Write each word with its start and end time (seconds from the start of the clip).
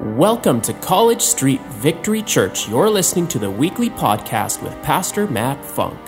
Welcome 0.00 0.60
to 0.60 0.72
College 0.74 1.20
Street 1.20 1.60
Victory 1.62 2.22
Church. 2.22 2.68
You're 2.68 2.88
listening 2.88 3.26
to 3.28 3.40
the 3.40 3.50
weekly 3.50 3.90
podcast 3.90 4.62
with 4.62 4.80
Pastor 4.80 5.26
Matt 5.26 5.64
Funk. 5.64 5.98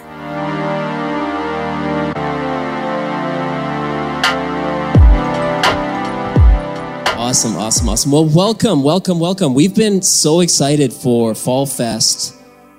Awesome, 7.19 7.57
awesome, 7.57 7.89
awesome. 7.89 8.13
Well, 8.13 8.27
welcome, 8.27 8.85
welcome, 8.85 9.19
welcome. 9.19 9.55
We've 9.55 9.75
been 9.75 10.03
so 10.03 10.39
excited 10.39 10.93
for 10.93 11.35
Fall 11.35 11.67
Fest, 11.67 12.37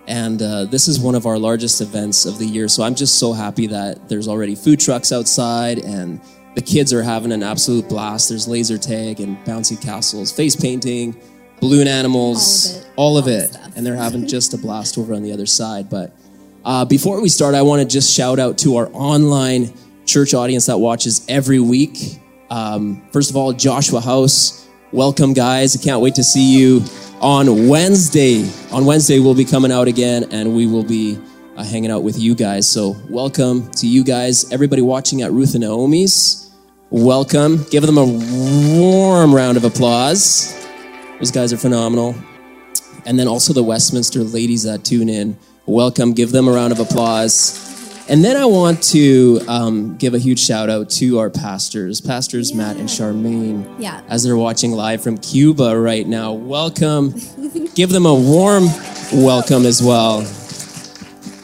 and 0.07 0.41
uh, 0.41 0.63
this 0.63 0.87
is 0.87 0.97
one 0.97 1.15
of 1.15 1.25
our 1.25 1.37
largest 1.37 1.81
events 1.81 2.25
of 2.25 2.39
the 2.39 2.45
year. 2.45 2.69
So 2.69 2.83
I'm 2.83 2.95
just 2.95 3.19
so 3.19 3.33
happy 3.33 3.67
that 3.67 4.07
there's 4.07 4.29
already 4.29 4.55
food 4.55 4.79
trucks 4.79 5.11
outside 5.11 5.79
and 5.79 6.21
the 6.55 6.61
kids 6.61 6.91
are 6.93 7.01
having 7.01 7.31
an 7.31 7.43
absolute 7.43 7.87
blast. 7.87 8.29
There's 8.29 8.47
laser 8.47 8.77
tag 8.77 9.19
and 9.19 9.37
bouncy 9.45 9.81
castles, 9.81 10.31
face 10.31 10.55
painting, 10.55 11.19
balloon 11.59 11.87
animals, 11.87 12.85
all 12.95 13.17
of 13.17 13.27
it, 13.27 13.55
all 13.55 13.61
of 13.61 13.67
it. 13.67 13.77
and 13.77 13.85
they're 13.85 13.95
having 13.95 14.27
just 14.27 14.53
a 14.53 14.57
blast 14.57 14.97
over 14.97 15.13
on 15.13 15.23
the 15.23 15.31
other 15.31 15.45
side. 15.45 15.89
But 15.89 16.13
uh, 16.65 16.85
before 16.85 17.21
we 17.21 17.29
start, 17.29 17.55
I 17.55 17.61
want 17.61 17.81
to 17.81 17.87
just 17.87 18.13
shout 18.15 18.39
out 18.39 18.57
to 18.59 18.77
our 18.77 18.89
online 18.93 19.73
church 20.05 20.33
audience 20.33 20.65
that 20.65 20.77
watches 20.77 21.25
every 21.29 21.59
week. 21.59 22.19
Um, 22.49 23.07
first 23.11 23.29
of 23.29 23.37
all, 23.37 23.53
Joshua 23.53 24.01
House, 24.01 24.67
welcome, 24.91 25.33
guys. 25.33 25.79
I 25.79 25.81
can't 25.81 26.01
wait 26.01 26.15
to 26.15 26.23
see 26.23 26.57
you 26.57 26.83
on 27.21 27.69
Wednesday. 27.69 28.49
On 28.71 28.85
Wednesday, 28.85 29.19
we'll 29.19 29.35
be 29.35 29.45
coming 29.45 29.71
out 29.71 29.87
again, 29.87 30.25
and 30.31 30.53
we 30.53 30.65
will 30.65 30.83
be 30.83 31.17
uh, 31.55 31.63
hanging 31.63 31.91
out 31.91 32.03
with 32.03 32.19
you 32.19 32.35
guys. 32.35 32.67
So, 32.67 32.95
welcome 33.09 33.71
to 33.71 33.87
you 33.87 34.03
guys. 34.03 34.51
Everybody 34.51 34.81
watching 34.81 35.21
at 35.21 35.31
Ruth 35.31 35.53
and 35.53 35.63
Naomi's 35.63 36.40
welcome. 36.91 37.63
Give 37.71 37.83
them 37.85 37.97
a 37.97 38.05
warm 38.05 39.33
round 39.33 39.55
of 39.55 39.63
applause. 39.63 40.53
Those 41.19 41.31
guys 41.31 41.53
are 41.53 41.57
phenomenal. 41.57 42.15
And 43.05 43.17
then 43.17 43.27
also 43.27 43.53
the 43.53 43.63
Westminster 43.63 44.23
ladies 44.23 44.63
that 44.63 44.83
tune 44.83 45.07
in, 45.09 45.37
welcome. 45.65 46.13
Give 46.13 46.31
them 46.31 46.47
a 46.47 46.51
round 46.51 46.73
of 46.73 46.79
applause. 46.79 47.69
And 48.09 48.25
then 48.25 48.35
I 48.35 48.45
want 48.45 48.83
to 48.91 49.39
um, 49.47 49.95
give 49.95 50.13
a 50.13 50.19
huge 50.19 50.39
shout 50.39 50.69
out 50.69 50.89
to 50.91 51.19
our 51.19 51.29
pastors, 51.29 52.01
Pastors 52.01 52.51
yeah. 52.51 52.57
Matt 52.57 52.75
and 52.75 52.89
Charmaine, 52.89 53.73
yeah. 53.79 54.01
as 54.09 54.23
they're 54.23 54.35
watching 54.35 54.73
live 54.73 55.01
from 55.01 55.17
Cuba 55.17 55.79
right 55.79 56.05
now. 56.05 56.33
Welcome. 56.33 57.13
give 57.73 57.89
them 57.89 58.05
a 58.05 58.13
warm 58.13 58.65
welcome 59.13 59.65
as 59.65 59.81
well. 59.81 60.19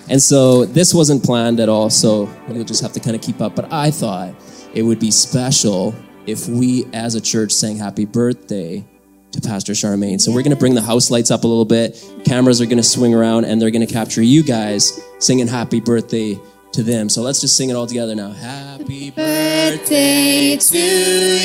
And 0.10 0.22
so 0.22 0.66
this 0.66 0.94
wasn't 0.94 1.24
planned 1.24 1.62
at 1.62 1.70
all, 1.70 1.90
so 1.90 2.30
you'll 2.50 2.66
just 2.66 2.82
have 2.82 2.92
to 2.94 3.00
kind 3.00 3.16
of 3.16 3.22
keep 3.22 3.40
up. 3.40 3.56
But 3.56 3.72
I 3.72 3.92
thought 3.92 4.36
it 4.74 4.84
would 4.84 5.00
be 5.00 5.12
special 5.12 5.96
if 6.26 6.48
we 6.48 6.86
as 6.94 7.16
a 7.16 7.22
church 7.22 7.52
sang 7.52 7.78
happy 7.78 8.06
birthday 8.06 8.86
to 9.32 9.42
Pastor 9.42 9.74
Charmaine. 9.74 10.20
So 10.20 10.32
we're 10.32 10.44
going 10.44 10.56
to 10.56 10.60
bring 10.60 10.76
the 10.76 10.82
house 10.82 11.10
lights 11.12 11.32
up 11.32 11.44
a 11.44 11.48
little 11.48 11.66
bit. 11.66 12.04
Cameras 12.26 12.62
are 12.62 12.66
going 12.66 12.78
to 12.78 12.84
swing 12.84 13.14
around 13.14 13.46
and 13.46 13.62
they're 13.62 13.72
going 13.72 13.86
to 13.86 13.92
capture 13.92 14.22
you 14.22 14.44
guys 14.44 15.02
singing 15.20 15.48
happy 15.48 15.80
birthday 15.80 16.40
to 16.74 16.84
them. 16.84 17.10
So 17.10 17.22
let's 17.22 17.42
just 17.42 17.56
sing 17.56 17.70
it 17.70 17.74
all 17.74 17.88
together 17.88 18.16
now. 18.16 18.32
Happy 18.32 19.12
birthday 19.12 20.58
to 20.58 20.78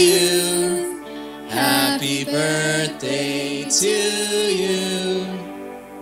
you. 0.03 1.03
Happy 1.49 2.25
birthday 2.25 3.65
to 3.65 3.89
you. 4.53 5.25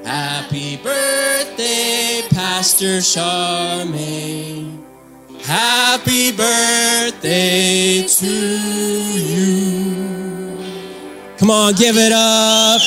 Happy 0.05 0.77
birthday, 0.77 2.23
Pastor 2.31 2.99
Charmaine. 2.99 4.80
Happy 5.45 6.31
birthday 6.33 8.07
to 8.07 8.27
you. 9.17 10.57
Come 11.39 11.51
on, 11.51 11.75
give 11.75 11.97
it 11.97 12.13
up. 12.13 12.81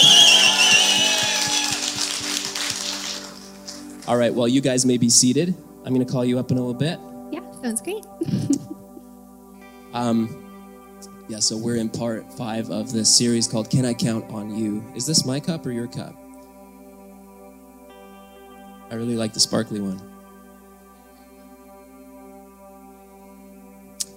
All 4.08 4.18
right, 4.18 4.34
well, 4.34 4.48
you 4.48 4.62
guys 4.62 4.86
may 4.86 4.98
be 4.98 5.09
seated. 5.09 5.56
I'm 5.86 5.94
going 5.94 6.06
to 6.06 6.12
call 6.12 6.24
you 6.24 6.38
up 6.38 6.52
in 6.52 6.58
a 6.58 6.59
little 6.59 6.74
bit. 6.74 7.00
Yeah, 7.31 7.41
sounds 7.62 7.81
great. 7.81 8.06
um, 9.94 10.40
yeah, 11.28 11.40
so 11.40 11.58
we're 11.58 11.78
in 11.78 11.90
part 11.90 12.31
five 12.34 12.70
of 12.70 12.91
this 12.91 13.14
series 13.14 13.47
called 13.47 13.70
Can 13.70 13.85
I 13.85 13.94
Count 13.94 14.30
on 14.31 14.56
You? 14.56 14.84
Is 14.96 15.08
this 15.08 15.25
my 15.25 15.40
cup 15.40 15.66
or 15.66 15.72
your 15.72 15.88
cup? 15.88 16.16
I 18.91 18.96
really 18.96 19.16
like 19.16 19.34
the 19.34 19.40
sparkly 19.40 19.80
one. 19.80 20.12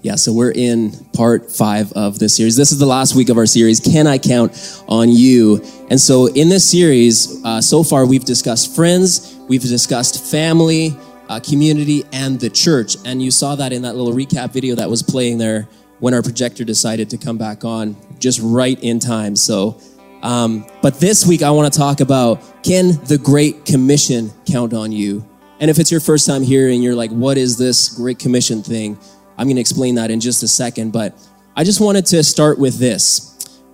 Yeah, 0.06 0.14
so 0.14 0.32
we're 0.32 0.52
in 0.52 0.92
part 1.14 1.50
five 1.50 1.92
of 1.94 2.20
this 2.20 2.36
series. 2.36 2.54
This 2.56 2.70
is 2.70 2.78
the 2.78 2.86
last 2.86 3.16
week 3.16 3.28
of 3.28 3.38
our 3.38 3.44
series, 3.44 3.80
Can 3.80 4.06
I 4.06 4.18
Count 4.18 4.84
on 4.86 5.08
You? 5.08 5.60
And 5.90 6.00
so 6.00 6.26
in 6.26 6.48
this 6.48 6.70
series, 6.70 7.44
uh, 7.44 7.60
so 7.60 7.82
far 7.82 8.06
we've 8.06 8.24
discussed 8.24 8.76
friends, 8.76 9.36
we've 9.48 9.62
discussed 9.62 10.30
family, 10.30 10.96
uh, 11.28 11.40
community, 11.40 12.04
and 12.12 12.38
the 12.38 12.48
church. 12.48 12.96
And 13.04 13.20
you 13.20 13.32
saw 13.32 13.56
that 13.56 13.72
in 13.72 13.82
that 13.82 13.96
little 13.96 14.12
recap 14.12 14.52
video 14.52 14.76
that 14.76 14.88
was 14.88 15.02
playing 15.02 15.38
there 15.38 15.66
when 15.98 16.14
our 16.14 16.22
projector 16.22 16.62
decided 16.62 17.10
to 17.10 17.18
come 17.18 17.36
back 17.36 17.64
on 17.64 17.96
just 18.20 18.38
right 18.40 18.80
in 18.84 19.00
time. 19.00 19.34
So, 19.34 19.76
um, 20.22 20.68
but 20.82 21.00
this 21.00 21.26
week 21.26 21.42
I 21.42 21.50
want 21.50 21.72
to 21.72 21.76
talk 21.76 21.98
about 21.98 22.62
can 22.62 22.92
the 23.06 23.18
Great 23.18 23.64
Commission 23.64 24.30
count 24.46 24.72
on 24.72 24.92
you? 24.92 25.28
And 25.58 25.68
if 25.68 25.80
it's 25.80 25.90
your 25.90 26.00
first 26.00 26.28
time 26.28 26.44
here 26.44 26.68
and 26.68 26.80
you're 26.84 26.94
like, 26.94 27.10
what 27.10 27.38
is 27.38 27.58
this 27.58 27.88
Great 27.88 28.20
Commission 28.20 28.62
thing? 28.62 28.98
I'm 29.38 29.46
going 29.46 29.56
to 29.56 29.60
explain 29.60 29.96
that 29.96 30.10
in 30.10 30.20
just 30.20 30.42
a 30.42 30.48
second, 30.48 30.92
but 30.92 31.14
I 31.54 31.64
just 31.64 31.80
wanted 31.80 32.06
to 32.06 32.22
start 32.22 32.58
with 32.58 32.78
this. 32.78 33.32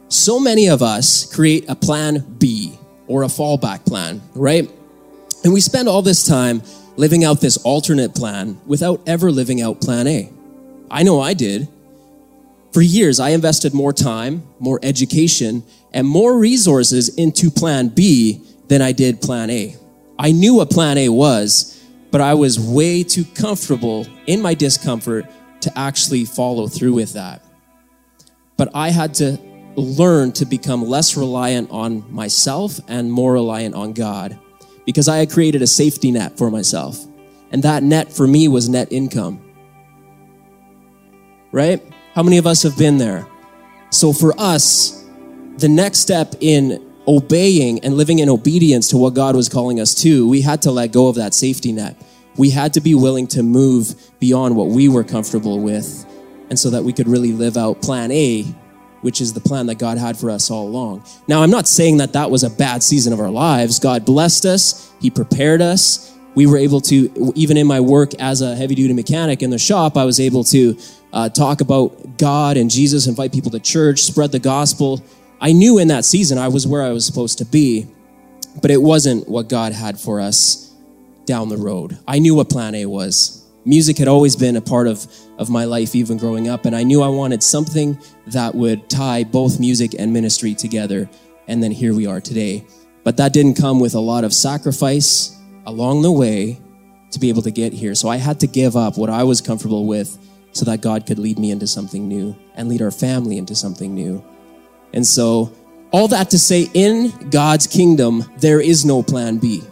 So 0.08 0.38
many 0.38 0.68
of 0.68 0.82
us 0.82 1.32
create 1.34 1.64
a 1.68 1.74
plan 1.74 2.36
B 2.38 2.78
or 3.06 3.22
a 3.22 3.28
fallback 3.28 3.86
plan, 3.86 4.20
right? 4.34 4.70
And 5.44 5.52
we 5.52 5.60
spend 5.60 5.88
all 5.88 6.02
this 6.02 6.26
time 6.26 6.62
living 6.96 7.24
out 7.24 7.40
this 7.40 7.56
alternate 7.58 8.14
plan 8.14 8.60
without 8.66 9.00
ever 9.06 9.30
living 9.30 9.62
out 9.62 9.80
plan 9.80 10.06
A. 10.06 10.30
I 10.90 11.02
know 11.02 11.20
I 11.20 11.34
did. 11.34 11.68
For 12.72 12.82
years, 12.82 13.20
I 13.20 13.30
invested 13.30 13.74
more 13.74 13.92
time, 13.92 14.42
more 14.58 14.78
education, 14.82 15.62
and 15.92 16.06
more 16.06 16.38
resources 16.38 17.08
into 17.16 17.50
plan 17.50 17.88
B 17.88 18.42
than 18.68 18.80
I 18.80 18.92
did 18.92 19.20
plan 19.20 19.50
A. 19.50 19.76
I 20.18 20.32
knew 20.32 20.54
what 20.54 20.70
plan 20.70 20.98
A 20.98 21.08
was, 21.08 21.82
but 22.10 22.20
I 22.20 22.34
was 22.34 22.60
way 22.60 23.02
too 23.02 23.24
comfortable 23.24 24.06
in 24.26 24.40
my 24.40 24.54
discomfort 24.54 25.26
to 25.62 25.78
actually 25.78 26.24
follow 26.24 26.68
through 26.68 26.94
with 26.94 27.14
that. 27.14 27.42
But 28.56 28.70
I 28.74 28.90
had 28.90 29.14
to 29.14 29.38
learn 29.76 30.32
to 30.32 30.44
become 30.44 30.84
less 30.84 31.16
reliant 31.16 31.70
on 31.70 32.12
myself 32.12 32.78
and 32.88 33.10
more 33.10 33.32
reliant 33.32 33.74
on 33.74 33.92
God 33.92 34.38
because 34.84 35.08
I 35.08 35.18
had 35.18 35.30
created 35.30 35.62
a 35.62 35.66
safety 35.66 36.10
net 36.10 36.36
for 36.36 36.50
myself. 36.50 37.04
And 37.50 37.62
that 37.62 37.82
net 37.82 38.12
for 38.12 38.26
me 38.26 38.48
was 38.48 38.68
net 38.68 38.92
income. 38.92 39.42
Right? 41.52 41.82
How 42.14 42.22
many 42.22 42.38
of 42.38 42.46
us 42.46 42.62
have 42.62 42.76
been 42.76 42.98
there? 42.98 43.26
So 43.90 44.12
for 44.12 44.38
us, 44.38 45.04
the 45.58 45.68
next 45.68 45.98
step 45.98 46.34
in 46.40 46.92
obeying 47.06 47.80
and 47.80 47.94
living 47.94 48.20
in 48.20 48.28
obedience 48.28 48.88
to 48.88 48.96
what 48.96 49.14
God 49.14 49.36
was 49.36 49.48
calling 49.48 49.80
us 49.80 49.94
to, 50.02 50.28
we 50.28 50.40
had 50.40 50.62
to 50.62 50.70
let 50.70 50.92
go 50.92 51.08
of 51.08 51.16
that 51.16 51.34
safety 51.34 51.72
net 51.72 51.96
we 52.36 52.50
had 52.50 52.74
to 52.74 52.80
be 52.80 52.94
willing 52.94 53.26
to 53.28 53.42
move 53.42 53.94
beyond 54.18 54.56
what 54.56 54.68
we 54.68 54.88
were 54.88 55.04
comfortable 55.04 55.60
with 55.60 56.06
and 56.48 56.58
so 56.58 56.70
that 56.70 56.84
we 56.84 56.92
could 56.92 57.08
really 57.08 57.32
live 57.32 57.56
out 57.56 57.82
plan 57.82 58.10
A, 58.10 58.42
which 59.02 59.20
is 59.20 59.32
the 59.32 59.40
plan 59.40 59.66
that 59.66 59.78
God 59.78 59.98
had 59.98 60.16
for 60.16 60.30
us 60.30 60.50
all 60.50 60.66
along. 60.66 61.04
Now, 61.28 61.42
I'm 61.42 61.50
not 61.50 61.66
saying 61.66 61.98
that 61.98 62.12
that 62.12 62.30
was 62.30 62.44
a 62.44 62.50
bad 62.50 62.82
season 62.82 63.12
of 63.12 63.20
our 63.20 63.30
lives. 63.30 63.78
God 63.78 64.04
blessed 64.04 64.46
us, 64.46 64.92
He 65.00 65.10
prepared 65.10 65.60
us. 65.60 66.10
We 66.34 66.46
were 66.46 66.56
able 66.56 66.80
to, 66.82 67.32
even 67.34 67.58
in 67.58 67.66
my 67.66 67.80
work 67.80 68.14
as 68.14 68.40
a 68.40 68.56
heavy 68.56 68.74
duty 68.74 68.94
mechanic 68.94 69.42
in 69.42 69.50
the 69.50 69.58
shop, 69.58 69.98
I 69.98 70.04
was 70.04 70.18
able 70.18 70.44
to 70.44 70.78
uh, 71.12 71.28
talk 71.28 71.60
about 71.60 72.16
God 72.16 72.56
and 72.56 72.70
Jesus, 72.70 73.06
invite 73.06 73.32
people 73.32 73.50
to 73.50 73.60
church, 73.60 74.00
spread 74.00 74.32
the 74.32 74.38
gospel. 74.38 75.04
I 75.42 75.52
knew 75.52 75.78
in 75.78 75.88
that 75.88 76.06
season 76.06 76.38
I 76.38 76.48
was 76.48 76.66
where 76.66 76.82
I 76.82 76.90
was 76.90 77.04
supposed 77.04 77.36
to 77.38 77.44
be, 77.44 77.86
but 78.62 78.70
it 78.70 78.80
wasn't 78.80 79.28
what 79.28 79.50
God 79.50 79.72
had 79.72 80.00
for 80.00 80.20
us 80.20 80.71
down 81.26 81.48
the 81.48 81.56
road. 81.56 81.98
I 82.06 82.18
knew 82.18 82.34
what 82.34 82.48
plan 82.48 82.74
A 82.74 82.86
was. 82.86 83.46
Music 83.64 83.96
had 83.96 84.08
always 84.08 84.34
been 84.34 84.56
a 84.56 84.60
part 84.60 84.88
of, 84.88 85.06
of 85.38 85.48
my 85.48 85.64
life, 85.64 85.94
even 85.94 86.18
growing 86.18 86.48
up, 86.48 86.64
and 86.64 86.74
I 86.74 86.82
knew 86.82 87.00
I 87.02 87.08
wanted 87.08 87.42
something 87.42 87.98
that 88.26 88.54
would 88.54 88.90
tie 88.90 89.22
both 89.22 89.60
music 89.60 89.94
and 89.98 90.12
ministry 90.12 90.54
together. 90.54 91.08
And 91.46 91.62
then 91.62 91.70
here 91.70 91.94
we 91.94 92.06
are 92.06 92.20
today. 92.20 92.66
But 93.04 93.16
that 93.18 93.32
didn't 93.32 93.54
come 93.54 93.78
with 93.78 93.94
a 93.94 94.00
lot 94.00 94.24
of 94.24 94.32
sacrifice 94.32 95.38
along 95.66 96.02
the 96.02 96.12
way 96.12 96.60
to 97.12 97.18
be 97.18 97.28
able 97.28 97.42
to 97.42 97.50
get 97.50 97.72
here. 97.72 97.94
So 97.94 98.08
I 98.08 98.16
had 98.16 98.40
to 98.40 98.46
give 98.46 98.76
up 98.76 98.96
what 98.96 99.10
I 99.10 99.22
was 99.22 99.40
comfortable 99.40 99.86
with 99.86 100.18
so 100.52 100.64
that 100.64 100.80
God 100.80 101.06
could 101.06 101.18
lead 101.18 101.38
me 101.38 101.50
into 101.50 101.66
something 101.66 102.08
new 102.08 102.36
and 102.54 102.68
lead 102.68 102.82
our 102.82 102.90
family 102.90 103.38
into 103.38 103.54
something 103.54 103.94
new. 103.94 104.24
And 104.92 105.06
so, 105.06 105.52
all 105.90 106.08
that 106.08 106.30
to 106.30 106.38
say, 106.38 106.68
in 106.72 107.30
God's 107.30 107.66
kingdom, 107.66 108.24
there 108.38 108.60
is 108.60 108.84
no 108.84 109.02
plan 109.02 109.38
B. 109.38 109.62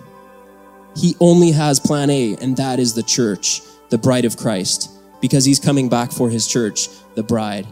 He 0.97 1.17
only 1.21 1.53
has 1.53 1.79
plan 1.81 2.11
A, 2.11 2.37
and 2.37 2.57
that 2.57 2.79
is 2.79 2.95
the 2.95 3.03
church, 3.03 3.63
the 3.91 3.99
bride 3.99 4.25
of 4.25 4.37
Christ, 4.37 4.91
because 5.21 5.45
he's 5.45 5.59
coming 5.59 5.89
back 5.89 6.13
for 6.13 6.31
his 6.31 6.47
church, 6.47 6.89
the 7.15 7.23
bride. 7.23 7.67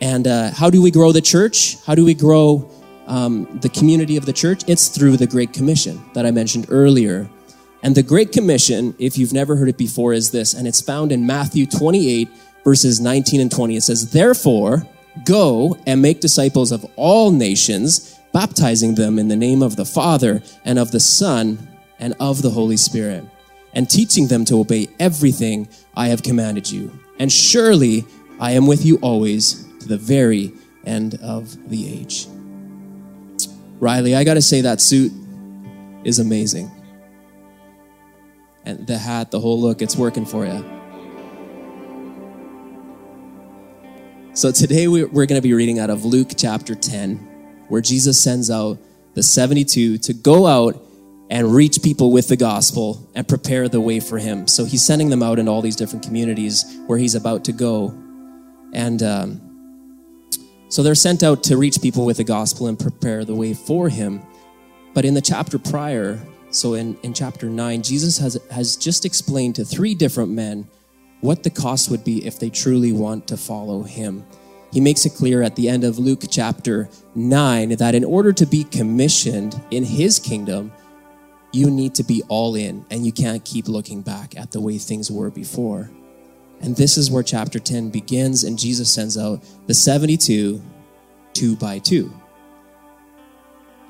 And 0.00 0.26
uh, 0.26 0.50
how 0.50 0.70
do 0.70 0.82
we 0.82 0.90
grow 0.90 1.12
the 1.12 1.20
church? 1.20 1.82
How 1.84 1.94
do 1.94 2.04
we 2.04 2.14
grow 2.14 2.70
um, 3.06 3.58
the 3.60 3.68
community 3.68 4.16
of 4.16 4.26
the 4.26 4.32
church? 4.32 4.62
It's 4.66 4.88
through 4.88 5.16
the 5.16 5.26
Great 5.26 5.52
Commission 5.52 6.02
that 6.14 6.26
I 6.26 6.30
mentioned 6.30 6.66
earlier. 6.70 7.28
And 7.82 7.94
the 7.94 8.02
Great 8.02 8.32
Commission, 8.32 8.94
if 8.98 9.18
you've 9.18 9.32
never 9.32 9.56
heard 9.56 9.68
it 9.68 9.76
before, 9.76 10.12
is 10.12 10.30
this, 10.30 10.54
and 10.54 10.68
it's 10.68 10.80
found 10.80 11.10
in 11.12 11.26
Matthew 11.26 11.66
28, 11.66 12.28
verses 12.64 13.00
19 13.00 13.40
and 13.40 13.50
20. 13.50 13.76
It 13.76 13.82
says, 13.82 14.10
Therefore, 14.10 14.86
go 15.24 15.76
and 15.86 16.00
make 16.00 16.20
disciples 16.20 16.72
of 16.72 16.86
all 16.96 17.32
nations, 17.32 18.18
baptizing 18.32 18.94
them 18.94 19.18
in 19.18 19.28
the 19.28 19.36
name 19.36 19.62
of 19.62 19.76
the 19.76 19.84
Father 19.84 20.42
and 20.64 20.78
of 20.78 20.92
the 20.92 21.00
Son 21.00 21.71
and 22.02 22.14
of 22.20 22.42
the 22.42 22.50
Holy 22.50 22.76
Spirit, 22.76 23.24
and 23.72 23.88
teaching 23.88 24.26
them 24.26 24.44
to 24.44 24.58
obey 24.58 24.88
everything 24.98 25.68
I 25.96 26.08
have 26.08 26.22
commanded 26.22 26.70
you. 26.70 26.92
And 27.18 27.32
surely 27.32 28.04
I 28.40 28.52
am 28.52 28.66
with 28.66 28.84
you 28.84 28.98
always 28.98 29.64
to 29.78 29.88
the 29.88 29.96
very 29.96 30.52
end 30.84 31.14
of 31.22 31.70
the 31.70 31.88
age. 31.88 32.26
Riley, 33.78 34.16
I 34.16 34.24
got 34.24 34.34
to 34.34 34.42
say 34.42 34.62
that 34.62 34.80
suit 34.80 35.12
is 36.04 36.18
amazing 36.18 36.70
and 38.64 38.86
the 38.86 38.98
hat, 38.98 39.30
the 39.30 39.40
whole 39.40 39.60
look, 39.60 39.82
it's 39.82 39.96
working 39.96 40.24
for 40.24 40.44
you. 40.44 40.64
So 44.34 44.50
today 44.50 44.88
we're 44.88 45.06
going 45.06 45.28
to 45.28 45.40
be 45.40 45.52
reading 45.52 45.78
out 45.78 45.90
of 45.90 46.04
Luke 46.04 46.30
chapter 46.36 46.74
10, 46.74 47.16
where 47.68 47.80
Jesus 47.80 48.20
sends 48.20 48.50
out 48.50 48.78
the 49.14 49.22
72 49.22 49.98
to 49.98 50.14
go 50.14 50.46
out 50.46 50.82
and 51.32 51.54
reach 51.54 51.82
people 51.82 52.12
with 52.12 52.28
the 52.28 52.36
gospel 52.36 53.08
and 53.14 53.26
prepare 53.26 53.66
the 53.66 53.80
way 53.80 54.00
for 54.00 54.18
him. 54.18 54.46
So 54.46 54.66
he's 54.66 54.84
sending 54.84 55.08
them 55.08 55.22
out 55.22 55.38
in 55.38 55.48
all 55.48 55.62
these 55.62 55.76
different 55.76 56.04
communities 56.04 56.78
where 56.86 56.98
he's 56.98 57.14
about 57.14 57.42
to 57.46 57.52
go. 57.52 57.88
And 58.74 59.02
um, 59.02 60.28
so 60.68 60.82
they're 60.82 60.94
sent 60.94 61.22
out 61.22 61.42
to 61.44 61.56
reach 61.56 61.80
people 61.80 62.04
with 62.04 62.18
the 62.18 62.24
gospel 62.24 62.66
and 62.66 62.78
prepare 62.78 63.24
the 63.24 63.34
way 63.34 63.54
for 63.54 63.88
him. 63.88 64.20
But 64.92 65.06
in 65.06 65.14
the 65.14 65.22
chapter 65.22 65.58
prior, 65.58 66.20
so 66.50 66.74
in, 66.74 66.98
in 67.02 67.14
chapter 67.14 67.48
9, 67.48 67.82
Jesus 67.82 68.18
has, 68.18 68.38
has 68.50 68.76
just 68.76 69.06
explained 69.06 69.54
to 69.54 69.64
three 69.64 69.94
different 69.94 70.32
men 70.32 70.68
what 71.22 71.44
the 71.44 71.50
cost 71.50 71.90
would 71.90 72.04
be 72.04 72.26
if 72.26 72.38
they 72.38 72.50
truly 72.50 72.92
want 72.92 73.26
to 73.28 73.38
follow 73.38 73.84
him. 73.84 74.22
He 74.70 74.82
makes 74.82 75.06
it 75.06 75.14
clear 75.14 75.40
at 75.40 75.56
the 75.56 75.70
end 75.70 75.84
of 75.84 75.98
Luke 75.98 76.24
chapter 76.30 76.90
9 77.14 77.70
that 77.76 77.94
in 77.94 78.04
order 78.04 78.34
to 78.34 78.44
be 78.44 78.64
commissioned 78.64 79.58
in 79.70 79.82
his 79.82 80.18
kingdom, 80.18 80.70
you 81.52 81.70
need 81.70 81.94
to 81.96 82.02
be 82.02 82.22
all 82.28 82.54
in 82.54 82.84
and 82.90 83.04
you 83.04 83.12
can't 83.12 83.44
keep 83.44 83.68
looking 83.68 84.02
back 84.02 84.36
at 84.36 84.50
the 84.50 84.60
way 84.60 84.78
things 84.78 85.10
were 85.10 85.30
before. 85.30 85.90
And 86.60 86.76
this 86.76 86.96
is 86.96 87.10
where 87.10 87.24
chapter 87.24 87.58
10 87.58 87.90
begins, 87.90 88.44
and 88.44 88.56
Jesus 88.56 88.92
sends 88.92 89.18
out 89.18 89.42
the 89.66 89.74
72 89.74 90.62
two 91.32 91.56
by 91.56 91.78
two. 91.78 92.12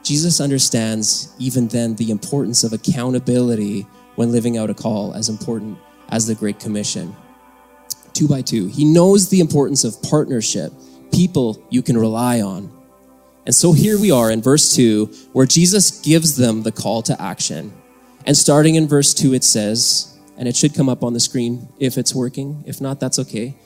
Jesus 0.02 0.40
understands 0.40 1.34
even 1.38 1.68
then 1.68 1.94
the 1.96 2.10
importance 2.10 2.64
of 2.64 2.72
accountability 2.72 3.86
when 4.16 4.32
living 4.32 4.58
out 4.58 4.70
a 4.70 4.74
call 4.74 5.14
as 5.14 5.28
important 5.28 5.78
as 6.08 6.26
the 6.26 6.34
Great 6.34 6.58
Commission. 6.58 7.14
Two 8.12 8.28
by 8.28 8.42
two. 8.42 8.66
He 8.66 8.84
knows 8.84 9.28
the 9.28 9.40
importance 9.40 9.84
of 9.84 10.02
partnership, 10.02 10.72
people 11.12 11.64
you 11.70 11.82
can 11.82 11.96
rely 11.96 12.40
on. 12.40 12.70
And 13.44 13.54
so 13.54 13.72
here 13.72 13.98
we 13.98 14.10
are 14.10 14.30
in 14.30 14.40
verse 14.40 14.74
2, 14.74 15.06
where 15.32 15.46
Jesus 15.46 16.00
gives 16.02 16.36
them 16.36 16.62
the 16.62 16.72
call 16.72 17.02
to 17.02 17.20
action. 17.20 17.72
And 18.26 18.36
starting 18.36 18.76
in 18.76 18.86
verse 18.86 19.12
2, 19.14 19.34
it 19.34 19.44
says, 19.44 20.16
and 20.36 20.48
it 20.48 20.56
should 20.56 20.74
come 20.74 20.88
up 20.88 21.02
on 21.02 21.12
the 21.12 21.20
screen 21.20 21.68
if 21.78 21.98
it's 21.98 22.14
working. 22.14 22.62
If 22.66 22.80
not, 22.80 23.00
that's 23.00 23.18
okay 23.18 23.56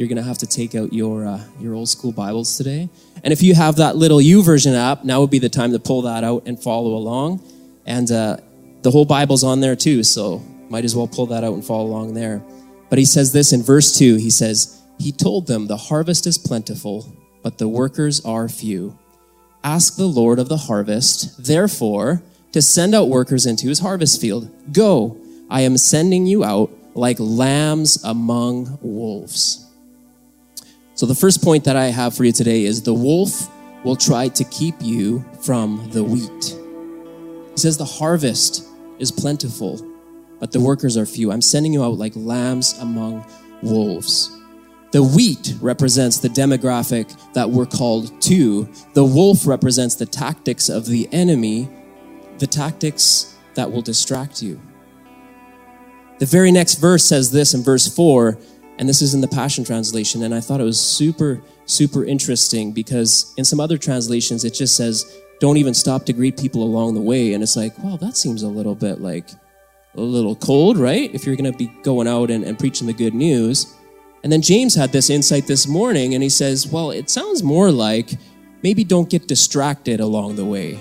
you're 0.00 0.08
going 0.08 0.16
to 0.16 0.22
have 0.22 0.38
to 0.38 0.46
take 0.46 0.74
out 0.74 0.94
your, 0.94 1.26
uh, 1.26 1.38
your 1.60 1.74
old 1.74 1.86
school 1.86 2.10
Bibles 2.10 2.56
today. 2.56 2.88
And 3.22 3.34
if 3.34 3.42
you 3.42 3.54
have 3.54 3.76
that 3.76 3.96
little 3.96 4.16
YouVersion 4.16 4.74
app, 4.74 5.04
now 5.04 5.20
would 5.20 5.28
be 5.28 5.38
the 5.38 5.50
time 5.50 5.72
to 5.72 5.78
pull 5.78 6.00
that 6.02 6.24
out 6.24 6.44
and 6.46 6.60
follow 6.60 6.94
along. 6.94 7.42
And 7.84 8.10
uh, 8.10 8.38
the 8.80 8.90
whole 8.90 9.04
Bible's 9.04 9.44
on 9.44 9.60
there 9.60 9.76
too, 9.76 10.02
so 10.02 10.38
might 10.70 10.86
as 10.86 10.96
well 10.96 11.06
pull 11.06 11.26
that 11.26 11.44
out 11.44 11.52
and 11.52 11.62
follow 11.62 11.84
along 11.84 12.14
there. 12.14 12.42
But 12.88 12.98
he 12.98 13.04
says 13.04 13.34
this 13.34 13.52
in 13.52 13.62
verse 13.62 13.98
2 13.98 14.16
he 14.16 14.30
says, 14.30 14.80
He 14.98 15.12
told 15.12 15.46
them, 15.46 15.66
The 15.66 15.76
harvest 15.76 16.26
is 16.26 16.38
plentiful, 16.38 17.06
but 17.42 17.58
the 17.58 17.68
workers 17.68 18.24
are 18.24 18.48
few. 18.48 18.98
Ask 19.62 19.96
the 19.96 20.06
Lord 20.06 20.38
of 20.38 20.48
the 20.48 20.56
harvest, 20.56 21.44
therefore, 21.44 22.22
to 22.52 22.62
send 22.62 22.94
out 22.94 23.08
workers 23.08 23.46
into 23.46 23.68
his 23.68 23.80
harvest 23.80 24.20
field. 24.20 24.50
Go, 24.72 25.18
I 25.50 25.62
am 25.62 25.76
sending 25.76 26.26
you 26.26 26.44
out 26.44 26.70
like 26.94 27.18
lambs 27.20 28.02
among 28.02 28.78
wolves. 28.82 29.66
So, 30.94 31.06
the 31.06 31.14
first 31.14 31.42
point 31.42 31.64
that 31.64 31.76
I 31.76 31.86
have 31.86 32.16
for 32.16 32.24
you 32.24 32.32
today 32.32 32.64
is 32.64 32.82
the 32.82 32.94
wolf 32.94 33.48
will 33.84 33.96
try 33.96 34.28
to 34.28 34.44
keep 34.44 34.74
you 34.80 35.24
from 35.42 35.88
the 35.92 36.04
wheat. 36.04 36.56
He 37.52 37.58
says, 37.58 37.76
The 37.76 37.84
harvest 37.84 38.66
is 38.98 39.12
plentiful, 39.12 39.80
but 40.38 40.52
the 40.52 40.60
workers 40.60 40.96
are 40.96 41.06
few. 41.06 41.32
I'm 41.32 41.42
sending 41.42 41.72
you 41.72 41.82
out 41.82 41.98
like 41.98 42.12
lambs 42.16 42.78
among 42.78 43.26
wolves. 43.62 44.36
The 44.92 45.02
wheat 45.02 45.54
represents 45.60 46.18
the 46.18 46.28
demographic 46.28 47.32
that 47.32 47.48
we're 47.48 47.66
called 47.66 48.20
to. 48.22 48.68
The 48.94 49.04
wolf 49.04 49.46
represents 49.46 49.94
the 49.94 50.06
tactics 50.06 50.68
of 50.68 50.86
the 50.86 51.08
enemy, 51.12 51.68
the 52.38 52.46
tactics 52.46 53.36
that 53.54 53.70
will 53.70 53.82
distract 53.82 54.42
you. 54.42 54.60
The 56.18 56.26
very 56.26 56.50
next 56.50 56.74
verse 56.74 57.04
says 57.04 57.30
this 57.30 57.54
in 57.54 57.62
verse 57.62 57.94
4 57.94 58.38
and 58.80 58.88
this 58.88 59.02
is 59.02 59.12
in 59.12 59.20
the 59.20 59.28
Passion 59.28 59.62
Translation. 59.62 60.22
And 60.22 60.34
I 60.34 60.40
thought 60.40 60.58
it 60.58 60.64
was 60.64 60.80
super, 60.80 61.42
super 61.66 62.02
interesting 62.02 62.72
because 62.72 63.34
in 63.36 63.44
some 63.44 63.60
other 63.60 63.76
translations, 63.76 64.42
it 64.42 64.54
just 64.54 64.74
says, 64.74 65.20
don't 65.38 65.58
even 65.58 65.74
stop 65.74 66.06
to 66.06 66.14
greet 66.14 66.38
people 66.38 66.62
along 66.62 66.94
the 66.94 67.00
way. 67.02 67.34
And 67.34 67.42
it's 67.42 67.56
like, 67.56 67.74
well, 67.84 67.98
that 67.98 68.16
seems 68.16 68.42
a 68.42 68.48
little 68.48 68.74
bit 68.74 69.02
like 69.02 69.28
a 69.96 70.00
little 70.00 70.34
cold, 70.34 70.78
right? 70.78 71.14
If 71.14 71.26
you're 71.26 71.36
going 71.36 71.52
to 71.52 71.58
be 71.58 71.66
going 71.82 72.08
out 72.08 72.30
and, 72.30 72.42
and 72.42 72.58
preaching 72.58 72.86
the 72.86 72.94
good 72.94 73.12
news. 73.12 73.74
And 74.22 74.32
then 74.32 74.42
James 74.42 74.74
had 74.74 74.92
this 74.92 75.10
insight 75.10 75.46
this 75.46 75.66
morning 75.66 76.14
and 76.14 76.22
he 76.22 76.28
says, 76.28 76.66
well, 76.66 76.90
it 76.90 77.08
sounds 77.08 77.42
more 77.42 77.70
like 77.70 78.12
maybe 78.62 78.84
don't 78.84 79.08
get 79.08 79.26
distracted 79.26 80.00
along 80.00 80.36
the 80.36 80.44
way. 80.44 80.78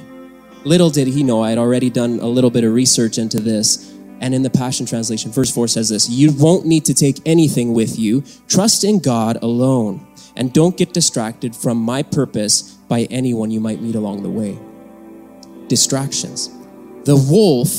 Little 0.65 0.89
did 0.89 1.07
he 1.07 1.23
know 1.23 1.41
I 1.41 1.49
had 1.49 1.57
already 1.57 1.89
done 1.89 2.19
a 2.19 2.27
little 2.27 2.49
bit 2.49 2.65
of 2.65 2.73
research 2.73 3.17
into 3.17 3.39
this 3.39 3.89
and 4.21 4.35
in 4.35 4.43
the 4.43 4.49
Passion 4.49 4.85
Translation, 4.85 5.31
verse 5.31 5.51
4 5.51 5.67
says 5.67 5.89
this 5.89 6.09
You 6.09 6.31
won't 6.33 6.65
need 6.65 6.85
to 6.85 6.93
take 6.93 7.21
anything 7.25 7.73
with 7.73 7.97
you. 7.97 8.23
Trust 8.47 8.83
in 8.83 8.99
God 8.99 9.41
alone. 9.41 10.05
And 10.35 10.53
don't 10.53 10.77
get 10.77 10.93
distracted 10.93 11.55
from 11.55 11.77
my 11.77 12.03
purpose 12.03 12.61
by 12.87 13.03
anyone 13.03 13.51
you 13.51 13.59
might 13.59 13.81
meet 13.81 13.95
along 13.95 14.23
the 14.23 14.29
way. 14.29 14.57
Distractions. 15.67 16.49
The 17.03 17.15
wolf, 17.15 17.69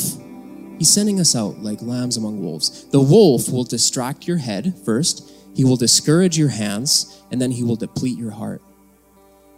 he's 0.78 0.90
sending 0.90 1.20
us 1.20 1.34
out 1.34 1.58
like 1.60 1.80
lambs 1.80 2.16
among 2.16 2.42
wolves. 2.42 2.84
The 2.86 3.00
wolf 3.00 3.50
will 3.50 3.64
distract 3.64 4.26
your 4.26 4.38
head 4.38 4.74
first, 4.84 5.29
he 5.54 5.64
will 5.64 5.76
discourage 5.76 6.38
your 6.38 6.48
hands, 6.48 7.22
and 7.30 7.40
then 7.40 7.50
he 7.50 7.64
will 7.64 7.76
deplete 7.76 8.18
your 8.18 8.30
heart. 8.30 8.62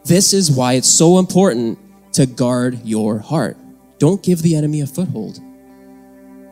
This 0.05 0.33
is 0.33 0.51
why 0.51 0.75
it's 0.75 0.89
so 0.89 1.19
important 1.19 1.79
to 2.15 2.27
guard 2.27 2.81
your 2.85 3.19
heart. 3.19 3.57
Don't 3.99 4.23
give 4.23 4.43
the 4.43 4.57
enemy 4.57 4.81
a 4.81 4.87
foothold. 4.87 5.39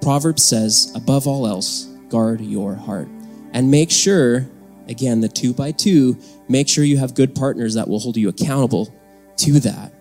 Proverbs 0.00 0.42
says, 0.42 0.92
above 0.94 1.26
all 1.26 1.46
else, 1.46 1.84
guard 2.08 2.40
your 2.40 2.74
heart. 2.74 3.08
And 3.52 3.70
make 3.70 3.90
sure, 3.90 4.48
again, 4.88 5.20
the 5.20 5.28
two 5.28 5.52
by 5.52 5.72
two, 5.72 6.16
make 6.48 6.68
sure 6.68 6.84
you 6.84 6.98
have 6.98 7.14
good 7.14 7.34
partners 7.34 7.74
that 7.74 7.88
will 7.88 7.98
hold 7.98 8.16
you 8.16 8.28
accountable 8.28 8.94
to 9.38 9.60
that. 9.60 9.92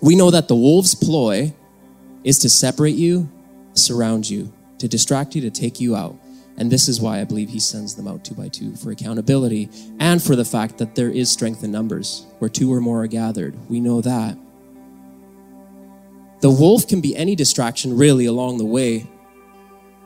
We 0.00 0.14
know 0.14 0.30
that 0.30 0.46
the 0.46 0.54
wolf's 0.54 0.94
ploy 0.94 1.52
is 2.22 2.38
to 2.40 2.48
separate 2.48 2.94
you, 2.94 3.28
surround 3.74 4.30
you, 4.30 4.52
to 4.78 4.86
distract 4.86 5.34
you, 5.34 5.40
to 5.42 5.50
take 5.50 5.80
you 5.80 5.96
out. 5.96 6.16
And 6.58 6.70
this 6.70 6.88
is 6.88 7.00
why 7.00 7.20
I 7.20 7.24
believe 7.24 7.48
he 7.48 7.60
sends 7.60 7.94
them 7.94 8.08
out 8.08 8.24
two 8.24 8.34
by 8.34 8.48
two 8.48 8.74
for 8.74 8.90
accountability 8.90 9.70
and 10.00 10.22
for 10.22 10.36
the 10.36 10.44
fact 10.44 10.76
that 10.78 10.96
there 10.96 11.08
is 11.08 11.30
strength 11.30 11.64
in 11.64 11.70
numbers. 11.70 12.26
Where 12.40 12.48
two 12.48 12.72
or 12.72 12.80
more 12.80 13.04
are 13.04 13.06
gathered, 13.06 13.56
we 13.70 13.80
know 13.80 14.00
that. 14.00 14.36
The 16.40 16.50
wolf 16.50 16.86
can 16.86 17.00
be 17.00 17.16
any 17.16 17.34
distraction 17.34 17.96
really 17.96 18.26
along 18.26 18.58
the 18.58 18.64
way, 18.64 19.06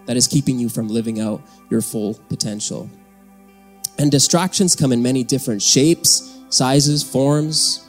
that 0.06 0.16
is 0.16 0.26
keeping 0.26 0.59
you 0.59 0.68
from 0.68 0.88
living 0.88 1.21
out 1.21 1.42
your 1.71 1.80
full 1.80 2.14
potential. 2.28 2.90
And 3.99 4.11
distractions 4.11 4.75
come 4.75 4.92
in 4.92 5.02
many 5.02 5.25
different 5.25 5.62
shapes, 5.62 6.38
sizes, 6.49 7.02
forms. 7.02 7.87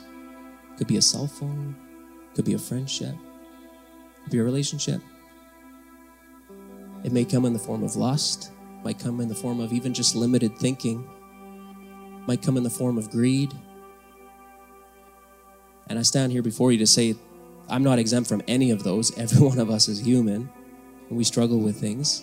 Could 0.76 0.86
be 0.86 0.96
a 0.96 1.02
cell 1.02 1.26
phone, 1.26 1.76
could 2.34 2.44
be 2.44 2.54
a 2.54 2.58
friendship, 2.58 3.14
could 4.22 4.32
be 4.32 4.38
a 4.38 4.44
relationship. 4.44 5.00
It 7.04 7.12
may 7.12 7.24
come 7.24 7.44
in 7.44 7.52
the 7.52 7.58
form 7.58 7.84
of 7.84 7.96
lust, 7.96 8.50
might 8.84 8.98
come 8.98 9.20
in 9.20 9.28
the 9.28 9.34
form 9.34 9.60
of 9.60 9.72
even 9.72 9.94
just 9.94 10.14
limited 10.14 10.56
thinking, 10.58 11.08
might 12.26 12.42
come 12.42 12.56
in 12.56 12.62
the 12.62 12.70
form 12.70 12.98
of 12.98 13.10
greed. 13.10 13.52
And 15.88 15.98
I 15.98 16.02
stand 16.02 16.32
here 16.32 16.42
before 16.42 16.70
you 16.70 16.78
to 16.78 16.86
say, 16.86 17.16
I'm 17.68 17.82
not 17.82 17.98
exempt 17.98 18.28
from 18.28 18.42
any 18.46 18.70
of 18.70 18.82
those. 18.82 19.16
Every 19.18 19.44
one 19.44 19.58
of 19.58 19.70
us 19.70 19.88
is 19.88 19.98
human 19.98 20.50
and 21.08 21.18
we 21.18 21.24
struggle 21.24 21.58
with 21.58 21.80
things. 21.80 22.22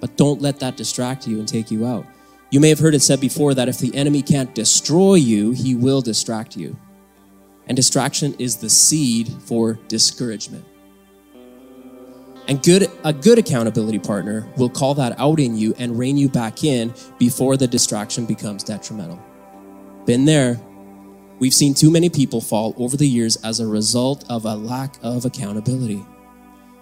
But 0.00 0.16
don't 0.16 0.42
let 0.42 0.58
that 0.60 0.76
distract 0.76 1.26
you 1.26 1.38
and 1.38 1.48
take 1.48 1.70
you 1.70 1.86
out. 1.86 2.04
You 2.50 2.60
may 2.60 2.68
have 2.68 2.80
heard 2.80 2.94
it 2.94 3.00
said 3.00 3.20
before 3.20 3.54
that 3.54 3.68
if 3.68 3.78
the 3.78 3.94
enemy 3.94 4.20
can't 4.20 4.54
destroy 4.54 5.14
you, 5.14 5.52
he 5.52 5.74
will 5.74 6.02
distract 6.02 6.56
you. 6.56 6.76
And 7.66 7.76
distraction 7.76 8.34
is 8.38 8.56
the 8.56 8.68
seed 8.68 9.32
for 9.44 9.74
discouragement. 9.88 10.64
And 12.48 12.62
good, 12.62 12.90
a 13.04 13.12
good 13.12 13.38
accountability 13.38 13.98
partner 13.98 14.46
will 14.56 14.68
call 14.68 14.94
that 14.94 15.18
out 15.18 15.38
in 15.38 15.56
you 15.56 15.74
and 15.78 15.98
rein 15.98 16.16
you 16.16 16.28
back 16.28 16.64
in 16.64 16.92
before 17.18 17.56
the 17.56 17.68
distraction 17.68 18.26
becomes 18.26 18.64
detrimental. 18.64 19.22
Been 20.06 20.24
there. 20.24 20.60
We've 21.38 21.54
seen 21.54 21.74
too 21.74 21.90
many 21.90 22.08
people 22.08 22.40
fall 22.40 22.74
over 22.76 22.96
the 22.96 23.06
years 23.06 23.36
as 23.36 23.60
a 23.60 23.66
result 23.66 24.24
of 24.28 24.44
a 24.44 24.54
lack 24.54 24.96
of 25.02 25.24
accountability. 25.24 26.04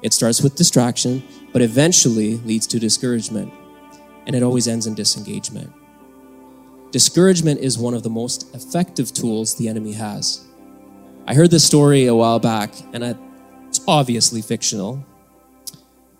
It 0.02 0.14
starts 0.14 0.40
with 0.40 0.54
distraction, 0.54 1.22
but 1.52 1.60
eventually 1.60 2.36
leads 2.38 2.66
to 2.68 2.78
discouragement, 2.78 3.52
and 4.26 4.34
it 4.34 4.42
always 4.42 4.66
ends 4.66 4.86
in 4.86 4.94
disengagement. 4.94 5.72
Discouragement 6.90 7.60
is 7.60 7.78
one 7.78 7.94
of 7.94 8.02
the 8.02 8.10
most 8.10 8.54
effective 8.54 9.12
tools 9.12 9.54
the 9.54 9.68
enemy 9.68 9.92
has. 9.92 10.46
I 11.26 11.34
heard 11.34 11.50
this 11.50 11.64
story 11.64 12.06
a 12.06 12.14
while 12.14 12.38
back, 12.38 12.72
and 12.92 13.04
it's 13.68 13.80
obviously 13.86 14.42
fictional 14.42 15.04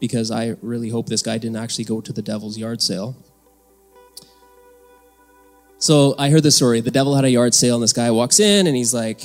because 0.01 0.31
I 0.31 0.57
really 0.63 0.89
hope 0.89 1.07
this 1.07 1.23
guy 1.23 1.39
didn't 1.39 1.57
actually 1.57 1.85
go 1.85 2.01
to 2.01 2.13
the 2.13 2.23
devil's 2.23 2.59
yard 2.59 2.83
sale. 2.83 3.17
So 5.79 6.15
I 6.19 6.31
heard 6.31 6.43
this 6.43 6.57
story. 6.57 6.81
The 6.81 6.91
devil 6.91 7.15
had 7.15 7.25
a 7.25 7.31
yard 7.31 7.55
sale, 7.55 7.77
and 7.77 7.83
this 7.83 7.93
guy 7.93 8.11
walks 8.11 8.39
in 8.41 8.67
and 8.67 8.77
he's 8.77 8.93
like, 8.93 9.23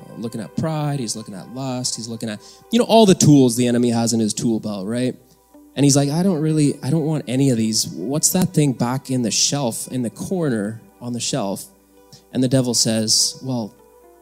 uh, 0.00 0.14
looking 0.16 0.40
at 0.40 0.56
pride, 0.56 1.00
he's 1.00 1.16
looking 1.16 1.34
at 1.34 1.54
lust, 1.54 1.96
he's 1.96 2.08
looking 2.08 2.30
at, 2.30 2.40
you 2.70 2.78
know, 2.78 2.86
all 2.86 3.04
the 3.04 3.14
tools 3.14 3.56
the 3.56 3.66
enemy 3.66 3.90
has 3.90 4.12
in 4.12 4.20
his 4.20 4.32
tool 4.32 4.60
belt, 4.60 4.86
right? 4.86 5.14
And 5.76 5.84
he's 5.84 5.96
like, 5.96 6.08
I 6.08 6.22
don't 6.22 6.40
really, 6.40 6.78
I 6.82 6.90
don't 6.90 7.04
want 7.04 7.24
any 7.26 7.50
of 7.50 7.56
these. 7.56 7.88
What's 7.88 8.32
that 8.32 8.54
thing 8.54 8.72
back 8.72 9.10
in 9.10 9.22
the 9.22 9.30
shelf, 9.30 9.88
in 9.88 10.02
the 10.02 10.10
corner 10.10 10.80
on 11.00 11.12
the 11.12 11.20
shelf? 11.20 11.66
And 12.32 12.42
the 12.42 12.48
devil 12.48 12.74
says, 12.74 13.40
Well, 13.42 13.74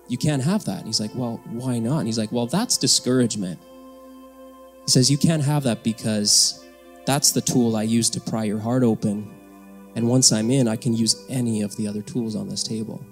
you 0.08 0.18
can't 0.18 0.42
have 0.42 0.64
that. 0.64 0.78
And 0.78 0.86
he's 0.86 1.00
like, 1.00 1.14
Well, 1.14 1.40
why 1.46 1.78
not? 1.78 1.98
And 1.98 2.06
he's 2.06 2.18
like, 2.18 2.32
Well, 2.32 2.46
that's 2.46 2.76
discouragement. 2.76 3.60
He 4.84 4.90
says, 4.90 5.10
You 5.10 5.18
can't 5.18 5.42
have 5.42 5.62
that 5.64 5.82
because 5.82 6.64
that's 7.06 7.32
the 7.32 7.40
tool 7.40 7.76
I 7.76 7.82
use 7.82 8.10
to 8.10 8.20
pry 8.20 8.44
your 8.44 8.60
heart 8.60 8.82
open. 8.82 9.30
And 9.94 10.08
once 10.08 10.32
I'm 10.32 10.50
in, 10.50 10.68
I 10.68 10.76
can 10.76 10.94
use 10.94 11.24
any 11.28 11.62
of 11.62 11.76
the 11.76 11.86
other 11.86 12.02
tools 12.02 12.34
on 12.34 12.48
this 12.48 12.62
table 12.62 13.04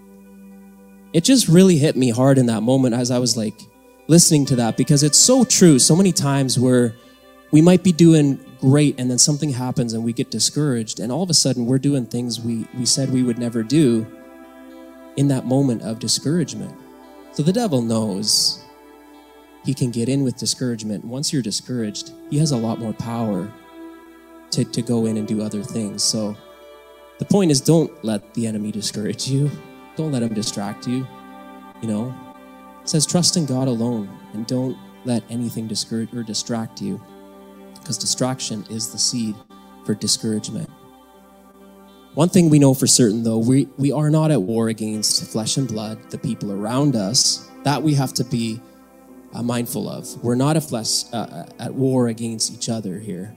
it 1.12 1.25
just 1.25 1.49
really 1.49 1.77
hit 1.77 1.97
me 1.97 2.11
hard 2.11 2.39
in 2.39 2.47
that 2.47 2.62
moment 2.62 2.95
as 2.95 3.11
I 3.11 3.19
was 3.19 3.37
like 3.37 3.55
listening 4.07 4.47
to 4.47 4.57
that 4.57 4.77
because 4.77 5.03
it's 5.03 5.19
so 5.19 5.45
true. 5.45 5.79
So 5.79 5.97
many 5.97 6.12
times 6.12 6.59
where 6.59 6.95
we 7.50 7.61
might 7.61 7.83
be 7.83 7.93
doing 7.93 8.39
great 8.61 8.99
and 8.99 9.11
then 9.11 9.19
something 9.19 9.50
happens 9.50 9.93
and 9.93 10.05
we 10.05 10.12
get 10.12 10.31
discouraged 10.31 11.00
and 11.00 11.11
all 11.11 11.23
of 11.23 11.31
a 11.31 11.35
sudden 11.35 11.67
we're 11.67 11.79
doing 11.79 12.07
things 12.07 12.41
we, 12.41 12.67
we 12.77 12.87
said 12.87 13.12
we 13.12 13.23
would 13.23 13.39
never 13.39 13.62
do 13.62 14.07
in 15.17 15.29
that 15.29 15.47
moment 15.47 15.83
of 15.83 15.99
discouragement. 15.99 16.75
So 17.33 17.43
the 17.43 17.53
devil 17.53 17.83
knows 17.83 18.65
he 19.64 19.75
can 19.75 19.90
get 19.90 20.09
in 20.09 20.23
with 20.23 20.37
discouragement. 20.37 21.05
Once 21.05 21.33
you're 21.33 21.43
discouraged, 21.43 22.12
he 22.31 22.38
has 22.38 22.50
a 22.52 22.57
lot 22.57 22.79
more 22.79 22.93
power 22.93 23.50
to, 24.50 24.64
to 24.64 24.83
go 24.83 25.07
in 25.07 25.17
and 25.17 25.29
do 25.29 25.43
other 25.43 25.62
things. 25.62 26.02
So 26.02 26.37
the 27.19 27.25
point 27.25 27.50
is 27.50 27.61
don't 27.61 27.93
let 28.05 28.35
the 28.35 28.47
enemy 28.47 28.73
discourage 28.73 29.29
you. 29.29 29.50
Don't 29.97 30.12
let 30.12 30.23
him 30.23 30.35
distract 30.35 30.87
you. 30.87 31.07
You 31.83 31.88
know, 31.88 32.14
it 32.83 32.88
says 32.88 33.07
trust 33.07 33.37
in 33.37 33.47
God 33.47 33.69
alone 33.69 34.09
and 34.33 34.47
don't 34.47 34.76
let 35.05 35.23
anything 35.31 35.67
discourage 35.67 36.14
or 36.14 36.23
distract 36.23 36.81
you 36.81 37.00
because 37.75 37.99
distraction 37.99 38.64
is 38.71 38.93
the 38.93 38.99
seed 38.99 39.35
for 39.85 39.95
discouragement. 39.95 40.69
One 42.14 42.29
thing 42.29 42.50
we 42.50 42.59
know 42.59 42.75
for 42.75 42.87
certain, 42.87 43.23
though, 43.23 43.38
we, 43.38 43.69
we 43.79 43.93
are 43.93 44.11
not 44.11 44.31
at 44.31 44.43
war 44.43 44.69
against 44.69 45.31
flesh 45.31 45.57
and 45.57 45.69
blood, 45.69 46.11
the 46.11 46.19
people 46.19 46.52
around 46.52 46.97
us. 46.97 47.49
That 47.62 47.83
we 47.83 47.95
have 47.95 48.12
to 48.14 48.25
be 48.25 48.61
uh, 49.33 49.43
mindful 49.43 49.89
of. 49.89 50.23
We're 50.23 50.35
not 50.35 50.63
flesh, 50.63 51.05
uh, 51.13 51.17
uh 51.17 51.47
at 51.59 51.75
war 51.75 52.09
against 52.09 52.53
each 52.53 52.69
other 52.69 52.99
here. 52.99 53.35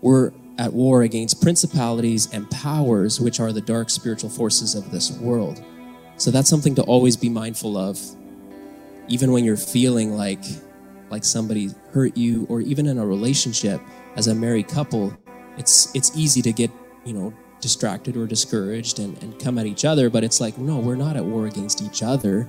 We're 0.00 0.32
at 0.58 0.72
war 0.72 1.02
against 1.02 1.40
principalities 1.42 2.32
and 2.32 2.50
powers, 2.50 3.20
which 3.20 3.40
are 3.40 3.52
the 3.52 3.60
dark 3.60 3.90
spiritual 3.90 4.30
forces 4.30 4.74
of 4.74 4.90
this 4.90 5.10
world. 5.18 5.62
So 6.16 6.30
that's 6.30 6.50
something 6.50 6.74
to 6.74 6.82
always 6.82 7.16
be 7.16 7.28
mindful 7.28 7.76
of. 7.76 7.98
Even 9.08 9.32
when 9.32 9.44
you're 9.44 9.56
feeling 9.56 10.16
like 10.16 10.44
like 11.10 11.24
somebody 11.24 11.70
hurt 11.92 12.16
you 12.16 12.46
or 12.48 12.60
even 12.60 12.86
in 12.86 12.98
a 12.98 13.06
relationship 13.06 13.80
as 14.16 14.28
a 14.28 14.34
married 14.34 14.68
couple, 14.68 15.16
it's 15.56 15.94
it's 15.94 16.16
easy 16.16 16.42
to 16.42 16.52
get, 16.52 16.70
you 17.04 17.12
know, 17.12 17.32
distracted 17.60 18.16
or 18.16 18.26
discouraged 18.26 18.98
and, 18.98 19.20
and 19.22 19.38
come 19.38 19.58
at 19.58 19.66
each 19.66 19.84
other, 19.84 20.10
but 20.10 20.24
it's 20.24 20.40
like, 20.40 20.58
no, 20.58 20.78
we're 20.78 20.94
not 20.94 21.16
at 21.16 21.24
war 21.24 21.46
against 21.46 21.82
each 21.82 22.02
other. 22.02 22.48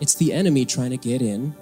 It's 0.00 0.14
the 0.14 0.32
enemy 0.32 0.64
trying 0.64 0.90
to 0.90 0.96
get 0.96 1.20
in, 1.20 1.54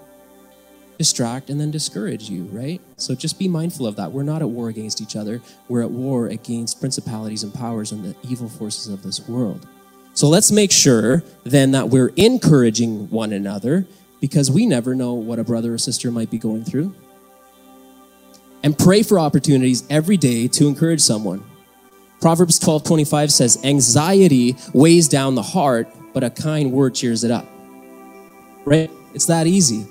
distract, 0.99 1.49
and 1.49 1.61
then 1.61 1.71
discourage 1.71 2.29
you, 2.29 2.45
right? 2.47 2.81
So 2.97 3.15
just 3.15 3.39
be 3.39 3.49
mindful 3.49 3.87
of 3.87 3.97
that. 3.97 4.11
We're 4.11 4.25
not 4.25 4.43
at 4.43 4.51
war 4.51 4.69
against 4.69 5.01
each 5.01 5.15
other. 5.15 5.41
We're 5.69 5.83
at 5.83 5.91
war 5.91 6.27
against 6.27 6.81
principalities 6.81 7.45
and 7.45 7.55
powers 7.55 7.93
and 7.93 8.05
the 8.05 8.17
evil 8.29 8.49
forces 8.49 8.89
of 8.89 9.05
this 9.05 9.27
world. 9.29 9.67
So 10.13 10.29
let's 10.29 10.51
make 10.51 10.73
sure 10.73 11.23
then 11.45 11.71
that 11.71 11.89
we're 11.89 12.13
encouraging 12.17 13.09
one 13.11 13.33
another 13.33 13.87
because 14.21 14.51
we 14.51 14.67
never 14.67 14.97
know 14.97 15.15
what 15.15 15.39
a 15.39 15.45
brother 15.45 15.73
or 15.73 15.79
sister 15.79 16.11
might 16.11 16.31
be 16.31 16.39
going 16.39 16.65
through. 16.65 16.93
And 18.65 18.77
pray 18.77 19.05
for 19.05 19.21
opportunities 19.21 19.85
every 19.89 20.17
day 20.17 20.49
to 20.49 20.67
encourage 20.67 21.01
someone. 21.01 21.45
Proverbs 22.21 22.59
12 22.59 22.83
25 22.83 23.31
says, 23.31 23.65
Anxiety 23.65 24.57
weighs 24.75 25.07
down 25.07 25.37
the 25.37 25.43
heart, 25.43 25.89
but 26.13 26.25
a 26.25 26.31
kind 26.31 26.73
word 26.73 26.97
cheers 26.97 27.23
it 27.23 27.31
up. 27.31 27.47
Right? 28.65 28.91
It's 29.15 29.27
that 29.27 29.47
easy. 29.47 29.87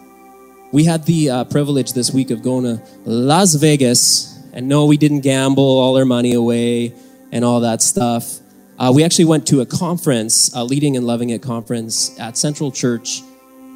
We 0.74 0.84
had 0.84 1.06
the 1.06 1.30
uh, 1.30 1.44
privilege 1.46 1.94
this 1.94 2.12
week 2.12 2.30
of 2.30 2.42
going 2.42 2.66
to 2.66 2.84
Las 3.06 3.56
Vegas, 3.56 4.38
and 4.52 4.68
no, 4.68 4.86
we 4.86 4.98
didn't 4.98 5.22
gamble 5.22 5.64
all 5.64 5.98
our 5.98 6.04
money 6.04 6.34
away 6.34 6.94
and 7.32 7.46
all 7.46 7.62
that 7.62 7.82
stuff. 7.82 8.40
Uh, 8.78 8.92
we 8.94 9.04
actually 9.06 9.26
went 9.26 9.48
to 9.48 9.62
a 9.62 9.66
conference, 9.66 10.54
a 10.54 10.64
Leading 10.66 10.98
and 10.98 11.08
Loving 11.08 11.30
It 11.30 11.42
conference 11.42 12.20
at 12.20 12.36
Central 12.36 12.70
Church. 12.70 13.22